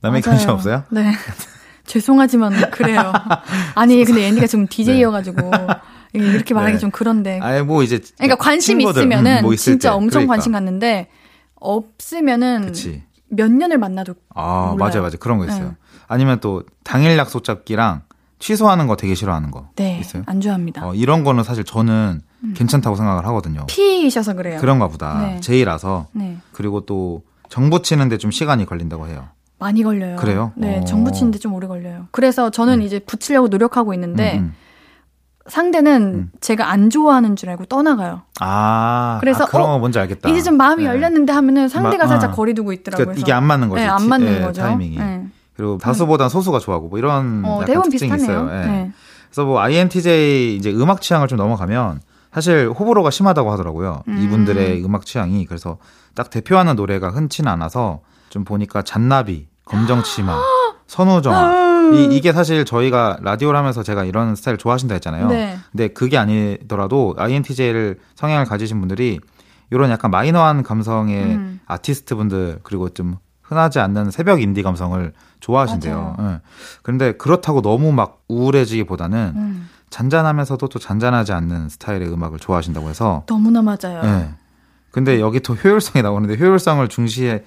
[0.00, 0.30] 남의 맞아요.
[0.36, 0.84] 관심 없어요?
[0.90, 1.12] 네.
[1.84, 3.12] 죄송하지만 그래요.
[3.74, 5.66] 아니 근데 앤디가 지금 DJ여가지고 네.
[6.12, 6.78] 이렇게 말하기 네.
[6.78, 7.38] 좀 그런데.
[7.42, 9.94] 아예 뭐 이제 그러니까 관심 있으면은 음, 뭐 진짜 때.
[9.94, 10.32] 엄청 그러니까.
[10.34, 11.08] 관심 갖는데
[11.56, 13.02] 없으면은 그치.
[13.28, 14.76] 몇 년을 만나도 아 몰라요.
[14.76, 15.64] 맞아요 맞아요 그런 거 있어요.
[15.64, 15.70] 네.
[16.06, 18.02] 아니면 또 당일 약속 잡기랑
[18.38, 20.22] 취소하는 거 되게 싫어하는 거 네, 있어요?
[20.26, 20.86] 안 좋아합니다.
[20.86, 22.54] 어, 이런 거는 사실 저는 음.
[22.56, 23.66] 괜찮다고 생각을 하거든요.
[23.66, 24.60] P이셔서 그래요.
[24.60, 25.18] 그런가 보다.
[25.20, 25.40] 네.
[25.40, 26.06] J라서.
[26.12, 26.38] 네.
[26.52, 29.28] 그리고 또 정보 치는데 좀 시간이 걸린다고 해요.
[29.58, 30.16] 많이 걸려요.
[30.16, 30.52] 그래요?
[30.54, 30.84] 네, 어.
[30.84, 32.06] 정 붙이는데 좀 오래 걸려요.
[32.12, 32.82] 그래서 저는 음.
[32.82, 34.54] 이제 붙이려고 노력하고 있는데 음.
[35.48, 35.50] 음.
[35.50, 36.30] 상대는 음.
[36.40, 38.22] 제가 안 좋아하는 줄 알고 떠나가요.
[38.40, 40.28] 아, 그래서 아, 그런 어, 뭔지 알겠다.
[40.28, 40.90] 이제 좀 마음이 네.
[40.90, 42.34] 열렸는데 하면은 상대가 마, 살짝 아.
[42.34, 43.06] 거리 두고 있더라고요.
[43.06, 43.82] 그러니까 이게 안 맞는 거죠.
[43.82, 44.62] 네, 안 맞는 네, 거죠.
[44.62, 44.98] 타이밍이.
[44.98, 45.26] 네.
[45.56, 48.46] 그리고 다수보단 소수가 좋아하고 뭐 이런 어, 약간 특징이 비슷하네요.
[48.46, 48.60] 있어요.
[48.60, 48.66] 네.
[48.66, 48.92] 네.
[49.28, 52.00] 그래서 뭐 INTJ 이제 음악 취향을 좀 넘어가면
[52.32, 54.02] 사실 호불호가 심하다고 하더라고요.
[54.06, 54.22] 음.
[54.22, 55.78] 이분들의 음악 취향이 그래서
[56.14, 60.40] 딱 대표하는 노래가 흔치는 않아서 좀 보니까 잔나비, 검정 치마,
[60.86, 65.28] 선우정 이, 이게 사실 저희가 라디오를 하면서 제가 이런 스타일 좋아하신다 했잖아요.
[65.28, 65.58] 네.
[65.70, 69.20] 근데 그게 아니더라도 INTJ를 성향을 가지신 분들이
[69.70, 71.60] 이런 약간 마이너한 감성의 음.
[71.66, 76.16] 아티스트 분들 그리고 좀 흔하지 않는 새벽 인디 감성을 좋아하신대요.
[76.18, 76.40] 네.
[76.82, 79.68] 그런데 그렇다고 너무 막 우울해지기보다는 음.
[79.90, 84.02] 잔잔하면서도 또 잔잔하지 않는 스타일의 음악을 좋아하신다고 해서 너무나 맞아요.
[84.02, 84.34] 네.
[84.90, 87.44] 근데 여기 또 효율성이 나오는데 효율성을 중시해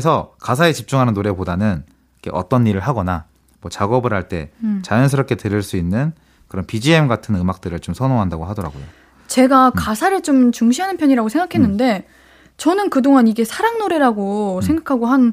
[0.00, 1.84] 서 가사에 집중하는 노래보다는
[2.32, 3.24] 어떤 일을 하거나
[3.60, 4.82] 뭐 작업을 할때 음.
[4.84, 6.12] 자연스럽게 들을 수 있는
[6.46, 8.82] 그런 BGM 같은 음악들을 좀 선호한다고 하더라고요.
[9.26, 9.72] 제가 음.
[9.74, 12.12] 가사를 좀 중시하는 편이라고 생각했는데 음.
[12.56, 14.60] 저는 그동안 이게 사랑 노래라고 음.
[14.60, 15.32] 생각하고 한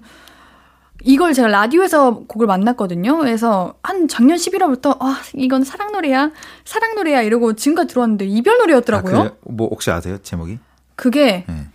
[1.03, 3.17] 이걸 제가 라디오에서 곡을 만났거든요.
[3.17, 6.31] 그래서 한 작년 11월부터 아 이건 사랑 노래야,
[6.63, 9.19] 사랑 노래야 이러고 지금까지 들어왔는데 이별 노래였더라고요.
[9.19, 10.59] 아, 뭐 혹시 아세요 제목이?
[10.95, 11.67] 그게 네.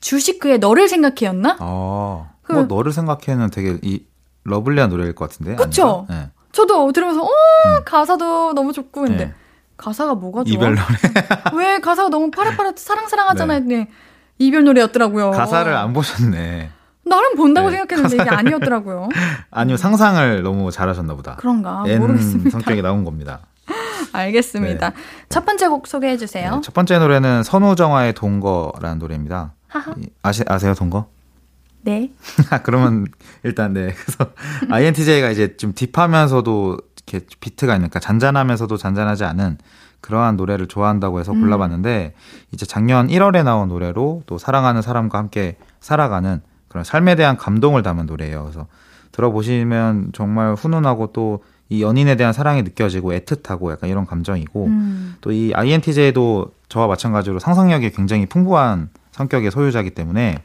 [0.00, 1.58] 주시크의 너를 생각해였나?
[1.60, 4.04] 어, 그, 뭐 너를 생각해는 되게 이
[4.44, 5.56] 러블리한 노래일 것 같은데.
[5.56, 6.06] 그쵸?
[6.08, 6.30] 네.
[6.52, 7.84] 저도 들으면서 어 음.
[7.84, 9.34] 가사도 너무 좋고 근데 네.
[9.76, 10.54] 가사가 뭐가 좋아?
[10.54, 10.86] 이별 노래.
[11.54, 13.60] 왜 가사가 너무 파릇파릇 사랑사랑하잖아요.
[13.60, 13.76] 네.
[13.76, 13.88] 네.
[14.38, 15.32] 이별 노래였더라고요.
[15.32, 16.70] 가사를 안 보셨네.
[17.04, 17.76] 나름 본다고 네.
[17.76, 19.08] 생각했는데 이게 아니었더라고요.
[19.50, 21.36] 아니요 상상을 너무 잘하셨나 보다.
[21.36, 22.50] 그런가 모르겠습니다.
[22.50, 23.40] 성격이 나온 겁니다.
[24.16, 24.90] 알겠습니다.
[24.90, 24.96] 네.
[25.28, 26.56] 첫 번째 곡 소개해 주세요.
[26.56, 29.54] 네, 첫 번째 노래는 선우정아의 동거라는 노래입니다.
[30.22, 31.08] 아시, 아세요 동거?
[31.82, 32.10] 네.
[32.64, 33.06] 그러면
[33.42, 33.92] 일단 네.
[33.92, 34.32] 그래서
[34.70, 39.58] INTJ가 이제 좀 딥하면서도 이렇게 비트가 있는 그러니까 잔잔하면서도 잔잔하지 않은
[40.00, 41.40] 그러한 노래를 좋아한다고 해서 음.
[41.40, 42.40] 골라봤는데 음.
[42.52, 48.06] 이제 작년 1월에 나온 노래로 또 사랑하는 사람과 함께 살아가는 그런 삶에 대한 감동을 담은
[48.06, 48.42] 노래예요.
[48.42, 48.66] 그래서
[49.12, 55.16] 들어보시면 정말 훈훈하고 또 이 연인에 대한 사랑이 느껴지고 애틋하고 약간 이런 감정이고 음.
[55.20, 60.38] 또이 INTJ도 저와 마찬가지로 상상력이 굉장히 풍부한 성격의 소유자이기 때문에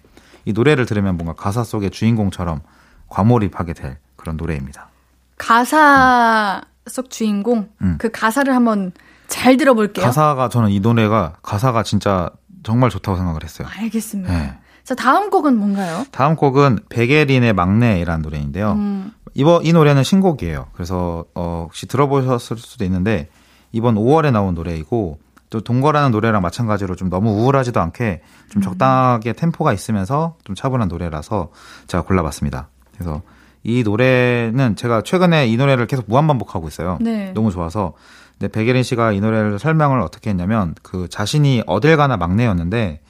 [0.45, 2.61] 이 노래를 들으면 뭔가 가사 속의 주인공처럼
[3.09, 4.89] 과몰입하게 될 그런 노래입니다.
[5.37, 6.71] 가사 음.
[6.87, 7.95] 속 주인공 음.
[7.99, 8.91] 그 가사를 한번
[9.27, 10.05] 잘 들어볼게요.
[10.05, 12.29] 가사가 저는 이 노래가 가사가 진짜
[12.63, 13.67] 정말 좋다고 생각을 했어요.
[13.71, 14.31] 알겠습니다.
[14.33, 14.57] 네.
[14.83, 16.05] 자 다음 곡은 뭔가요?
[16.11, 18.73] 다음 곡은 베게린의 막내라는 노래인데요.
[18.73, 19.11] 음.
[19.33, 20.67] 이번 이 노래는 신곡이에요.
[20.73, 23.29] 그래서 어, 혹시 들어보셨을 수도 있는데
[23.71, 25.19] 이번 5월에 나온 노래이고
[25.49, 28.63] 또 동거라는 노래랑 마찬가지로 좀 너무 우울하지도 않게 좀 음.
[28.63, 31.49] 적당하게 템포가 있으면서 좀 차분한 노래라서
[31.87, 32.69] 제가 골라봤습니다.
[32.93, 33.21] 그래서
[33.63, 36.97] 이 노래는 제가 최근에 이 노래를 계속 무한 반복하고 있어요.
[37.01, 37.31] 네.
[37.33, 37.93] 너무 좋아서.
[38.39, 43.01] 근데 백예린 씨가 이 노래를 설명을 어떻게 했냐면 그 자신이 어딜 가나 막내였는데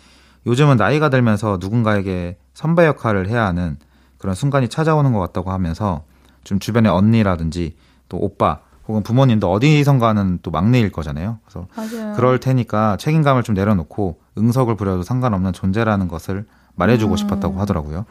[0.46, 3.78] 요즘은 나이가 들면서 누군가에게 선배 역할을 해야 하는
[4.18, 6.04] 그런 순간이 찾아오는 것 같다고 하면서
[6.44, 7.76] 좀 주변에 언니라든지
[8.10, 11.40] 또 오빠 혹은 부모님도 어디선가는 또 막내일 거잖아요.
[11.46, 12.14] 그래서 맞아요.
[12.16, 17.18] 그럴 테니까 책임감을 좀 내려놓고 응석을 부려도 상관없는 존재라는 것을 말해주고 음.
[17.18, 18.06] 싶었다고 하더라고요.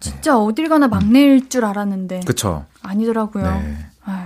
[0.00, 0.38] 진짜 네.
[0.38, 1.48] 어딜 가나 막내일 음.
[1.48, 2.20] 줄 알았는데.
[2.26, 2.64] 그쵸.
[2.82, 3.44] 아니더라고요.
[3.44, 3.76] 네.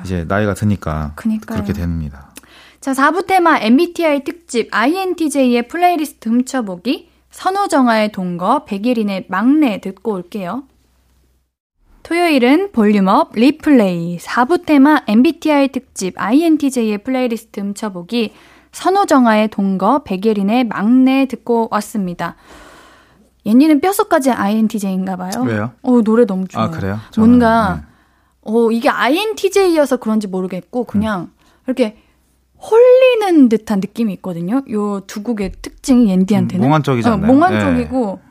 [0.04, 1.56] 이제 나이가 드니까 그니까요.
[1.56, 2.32] 그렇게 됩니다.
[2.80, 10.64] 자, 4부 테마 MBTI 특집 INTJ의 플레이리스트 훔쳐보기 선우정아의 동거 백예린의 막내 듣고 올게요.
[12.08, 18.32] 토요일은 볼륨업 리플레이 4부 테마 MBTI 특집 INTJ의 플레이리스트 훔쳐보기
[18.72, 22.36] 선우정아의 동거 백예린의 막내 듣고 왔습니다.
[23.44, 25.30] 옌디는 뼛속까지 INTJ인가 봐요.
[25.44, 25.72] 왜요?
[25.82, 26.68] 어, 노래 너무 좋아요.
[26.68, 26.98] 아, 그래요?
[27.10, 27.82] 저는, 뭔가 네.
[28.40, 31.32] 어, 이게 INTJ여서 그런지 모르겠고 그냥 음.
[31.66, 31.98] 이렇게
[32.58, 34.62] 홀리는 듯한 느낌이 있거든요.
[34.70, 37.22] 요 두 곡의 특징이 옌디한테는 음, 몽환 쪽이잖아요.
[37.22, 38.28] 어, 몽환 쪽이고 네.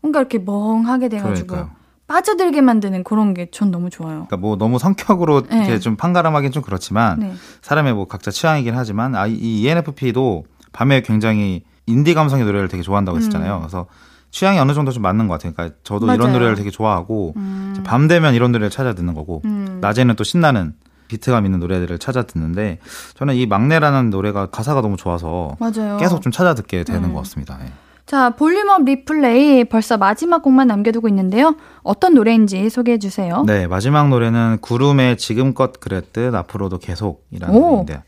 [0.00, 1.77] 뭔가 이렇게 멍하게 돼가지고 그러니까요.
[2.08, 4.26] 빠져들게 만드는 그런 게 전 너무 좋아요.
[4.26, 5.58] 그러니까 뭐 너무 성격으로 네.
[5.58, 7.32] 이렇게 좀 판가름하긴 좀 그렇지만 네.
[7.62, 13.16] 사람의 뭐 각자 취향이긴 하지만 아, 이 ENFP도 밤에 굉장히 인디 감성의 노래를 되게 좋아한다고
[13.16, 13.20] 음.
[13.20, 13.54] 했었잖아요.
[13.56, 13.60] 음.
[13.60, 13.86] 그래서
[14.30, 15.52] 취향이 어느 정도 좀 맞는 것 같아요.
[15.54, 16.18] 그러니까 저도 맞아요.
[16.20, 17.76] 이런 노래를 되게 좋아하고 음.
[17.84, 19.78] 밤 되면 이런 노래를 찾아 듣는 거고 음.
[19.80, 20.74] 낮에는 또 신나는
[21.08, 22.78] 비트감 있는 노래들을 찾아 듣는데
[23.14, 25.96] 저는 이 막내라는 노래가 가사가 너무 좋아서 맞아요.
[25.98, 27.12] 계속 좀 찾아 듣게 되는 음.
[27.14, 27.56] 것 같습니다.
[27.58, 27.72] 네.
[28.08, 31.56] 자, 볼륨업 리플레이 벌써 마지막 곡만 남겨두고 있는데요.
[31.82, 33.44] 어떤 노래인지 소개해 주세요.
[33.46, 37.60] 네, 마지막 노래는 구름의 지금껏 그랬듯 앞으로도 계속이라는 오.
[37.60, 38.02] 노래인데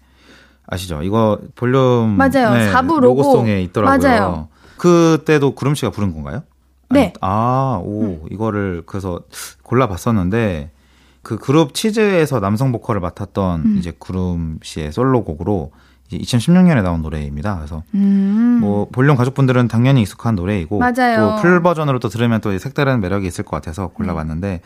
[0.67, 1.03] 아시죠?
[1.03, 2.55] 이거 볼륨 맞아요.
[2.55, 3.01] 네, 4부 로고.
[3.01, 4.09] 로고송에 있더라고요.
[4.09, 4.49] 맞아요.
[4.79, 6.45] 그때도 구름 씨가 부른 건가요?
[6.89, 7.13] 네.
[7.21, 8.23] 아, 오, 음.
[8.31, 9.21] 이거를 그래서
[9.65, 10.71] 골라봤었는데
[11.21, 13.77] 그 그룹 치즈에서 남성 보컬을 맡았던 음.
[13.79, 15.73] 이제 구름 씨의 솔로곡으로
[16.13, 17.57] 2016년에 나온 노래입니다.
[17.57, 18.59] 그래서 음.
[18.61, 21.37] 뭐 볼륨 가족분들은 당연히 익숙한 노래이고 맞아요.
[21.37, 24.61] 또풀 버전으로 또 들으면 또 색다른 매력이 있을 것 같아서 골라봤는데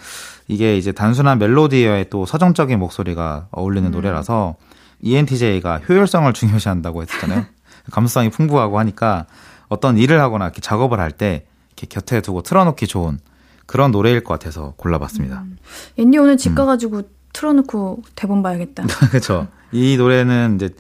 [0.48, 3.92] 이게 이제 단순한 멜로디에 또 서정적인 목소리가 어울리는 음.
[3.92, 4.56] 노래라서
[5.02, 7.44] ENTJ가 효율성을 중요시한다고 했었잖아요.
[7.92, 9.26] 감수성이 풍부하고 하니까
[9.68, 11.44] 어떤 일을 하거나 이렇게 작업을 할 때
[11.76, 13.18] 이렇게 곁에 두고 틀어놓기 좋은
[13.66, 15.42] 그런 노래일 것 같아서 골라봤습니다.
[15.42, 15.58] 음.
[15.98, 16.54] 앤디 오늘 집 음.
[16.54, 18.84] 가가지고 틀어놓고 대본 봐야겠다.
[19.10, 19.48] 그렇죠.
[19.72, 20.70] 이 노래는 이제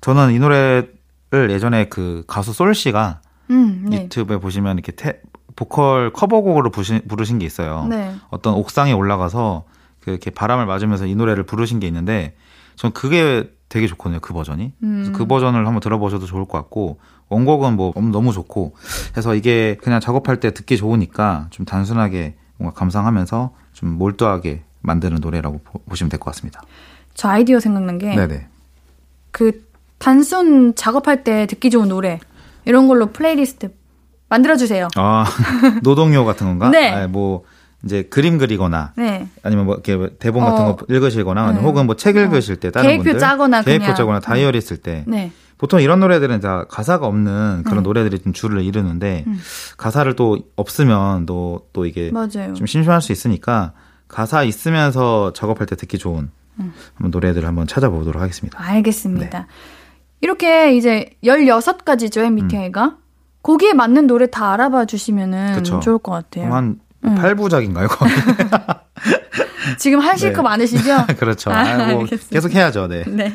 [0.00, 3.20] 저는 이 노래를 예전에 그 가수 솔 씨가
[3.50, 4.04] 음, 네.
[4.04, 5.20] 유튜브에 보시면 이렇게 태,
[5.56, 7.86] 보컬 커버곡으로 부신, 부르신 게 있어요.
[7.88, 8.14] 네.
[8.30, 9.64] 어떤 옥상에 올라가서
[10.00, 12.34] 그 이렇게 바람을 맞으면서 이 노래를 부르신 게 있는데
[12.76, 14.20] 전 그게 되게 좋거든요.
[14.20, 14.72] 그 버전이.
[14.82, 15.12] 음.
[15.14, 16.98] 그 버전을 한번 들어보셔도 좋을 것 같고
[17.28, 18.74] 원곡은 뭐 너무 좋고
[19.16, 25.60] 해서 이게 그냥 작업할 때 듣기 좋으니까 좀 단순하게 뭔가 감상하면서 좀 몰두하게 만드는 노래라고
[25.88, 26.62] 보시면 될 것 같습니다.
[27.14, 28.48] 저 아이디어 생각난 게 네네.
[29.30, 29.68] 그
[30.00, 32.18] 단순 작업할 때 듣기 좋은 노래
[32.64, 33.70] 이런 걸로 플레이리스트
[34.28, 34.88] 만들어 주세요.
[34.96, 35.24] 아
[35.84, 36.70] 노동요 같은 건가?
[36.70, 36.88] 네.
[36.90, 37.44] 아니, 뭐
[37.84, 39.28] 이제 그림 그리거나 네.
[39.42, 40.76] 아니면 뭐 이렇게 대본 같은 어.
[40.76, 41.60] 거 읽으시거나 네.
[41.60, 43.96] 혹은 뭐 책 읽으실 때 다른 계획표 분들 짜거나 계획표 그냥.
[43.96, 45.04] 짜거나 다이어리 쓸 때.
[45.06, 45.30] 네.
[45.58, 47.82] 보통 이런 노래들은 다 가사가 없는 그런 네.
[47.82, 49.38] 노래들이 좀 줄을 이루는데 음.
[49.76, 52.54] 가사를 또 없으면 또, 또 이게 맞아요.
[52.54, 53.72] 좀 심심할 수 있으니까
[54.08, 56.30] 가사 있으면서 작업할 때 듣기 좋은
[56.60, 56.72] 음.
[56.94, 58.58] 한번 노래들을 한번 찾아보도록 하겠습니다.
[58.62, 59.38] 알겠습니다.
[59.40, 59.46] 네.
[60.20, 62.84] 이렇게 이제 16가지죠, MBTI가.
[62.84, 62.96] 음.
[63.42, 65.80] 거기에 맞는 노래 다 알아봐 주시면은 그쵸.
[65.80, 66.52] 좋을 것 같아요.
[66.52, 67.14] 한 음.
[67.16, 68.12] 8부작인가요, 거기?
[69.78, 70.34] 지금 하실 네.
[70.34, 71.06] 거 많으시죠?
[71.18, 71.50] 그렇죠.
[71.50, 73.04] 아, 뭐 계속 해야죠, 네.
[73.06, 73.32] 네.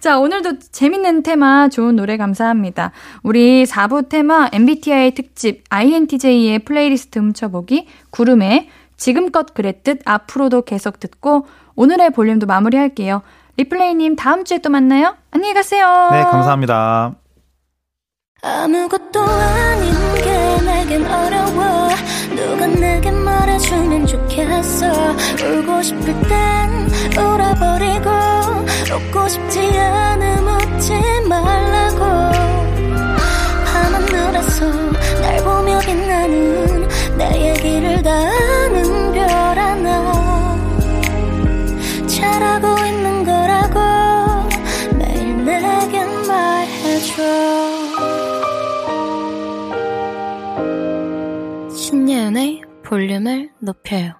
[0.00, 2.92] 자, 오늘도 재밌는 테마, 좋은 노래 감사합니다.
[3.22, 12.10] 우리 4부 테마 MBTI 특집 INTJ의 playlist 훔쳐보기, 구름의 지금껏 그랬듯 앞으로도 계속 듣고 오늘의
[12.10, 13.22] 볼륨도 마무리할게요.
[13.56, 15.16] 리플레이님 다음 주에 또 만나요.
[15.30, 16.08] 안녕히 가세요.
[16.12, 17.14] 네, 감사합니다.
[18.42, 19.92] 아무것도 아닌
[20.22, 21.88] 게 내겐 어려워
[22.36, 24.86] 누가 내게 말해주면 좋겠어
[25.42, 26.88] 울고 싶을 땐
[27.18, 28.10] 울어버리고
[28.94, 30.92] 웃고 싶지 않음 웃지
[31.28, 31.98] 말라고
[33.64, 34.66] 밤하늘에서
[35.22, 38.10] 날 보며 빛나는 내 얘기를 다
[52.86, 54.12] 볼륨을 높여요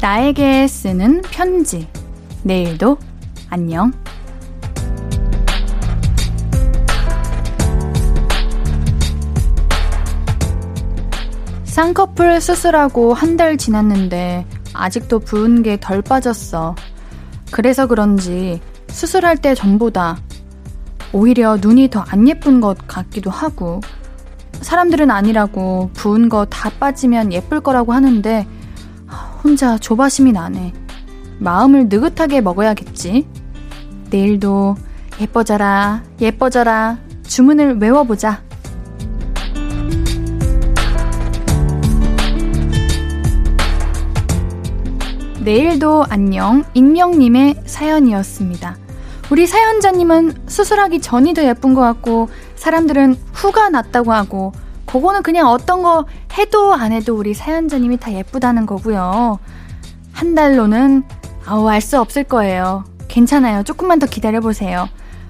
[0.00, 1.86] 나에게 쓰는 편지.
[2.42, 2.96] 내일도
[3.50, 3.92] 안녕.
[11.64, 14.44] 쌍꺼풀 수술하고 한 달 지났는데
[14.80, 16.74] 아직도 부은 게 덜 빠졌어.
[17.50, 20.18] 그래서 그런지 수술할 때 전보다
[21.12, 23.80] 오히려 눈이 더 안 예쁜 것 같기도 하고
[24.60, 28.46] 사람들은 아니라고 부은 거 다 빠지면 예쁠 거라고 하는데
[29.42, 30.72] 혼자 조바심이 나네.
[31.38, 33.26] 마음을 느긋하게 먹어야겠지.
[34.10, 34.76] 내일도
[35.20, 36.98] 예뻐져라, 예뻐져라.
[37.26, 38.42] 주문을 외워보자.
[45.40, 48.76] 내일도 안녕 익명님의 사연이었습니다.
[49.30, 54.52] 우리 사연자님은 수술하기 전이 더 예쁜 것 같고 사람들은 후가 낫다고 하고
[54.86, 56.04] 그거는 그냥 어떤 거
[56.36, 59.38] 해도 안 해도 우리 사연자님이 다 예쁘다는 거고요.
[60.12, 61.04] 한 달로는
[61.46, 62.84] 아우 알 수 없을 거예요.
[63.08, 63.62] 괜찮아요.
[63.62, 64.88] 조금만 더 기다려보세요.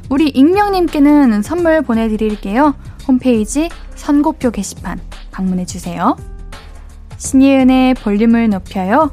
[0.09, 2.75] 우리 익명님께는 선물 보내드릴게요.
[3.07, 4.99] 홈페이지 선고표 게시판
[5.31, 6.17] 방문해주세요.
[7.17, 9.13] 신예은의 볼륨을 높여요.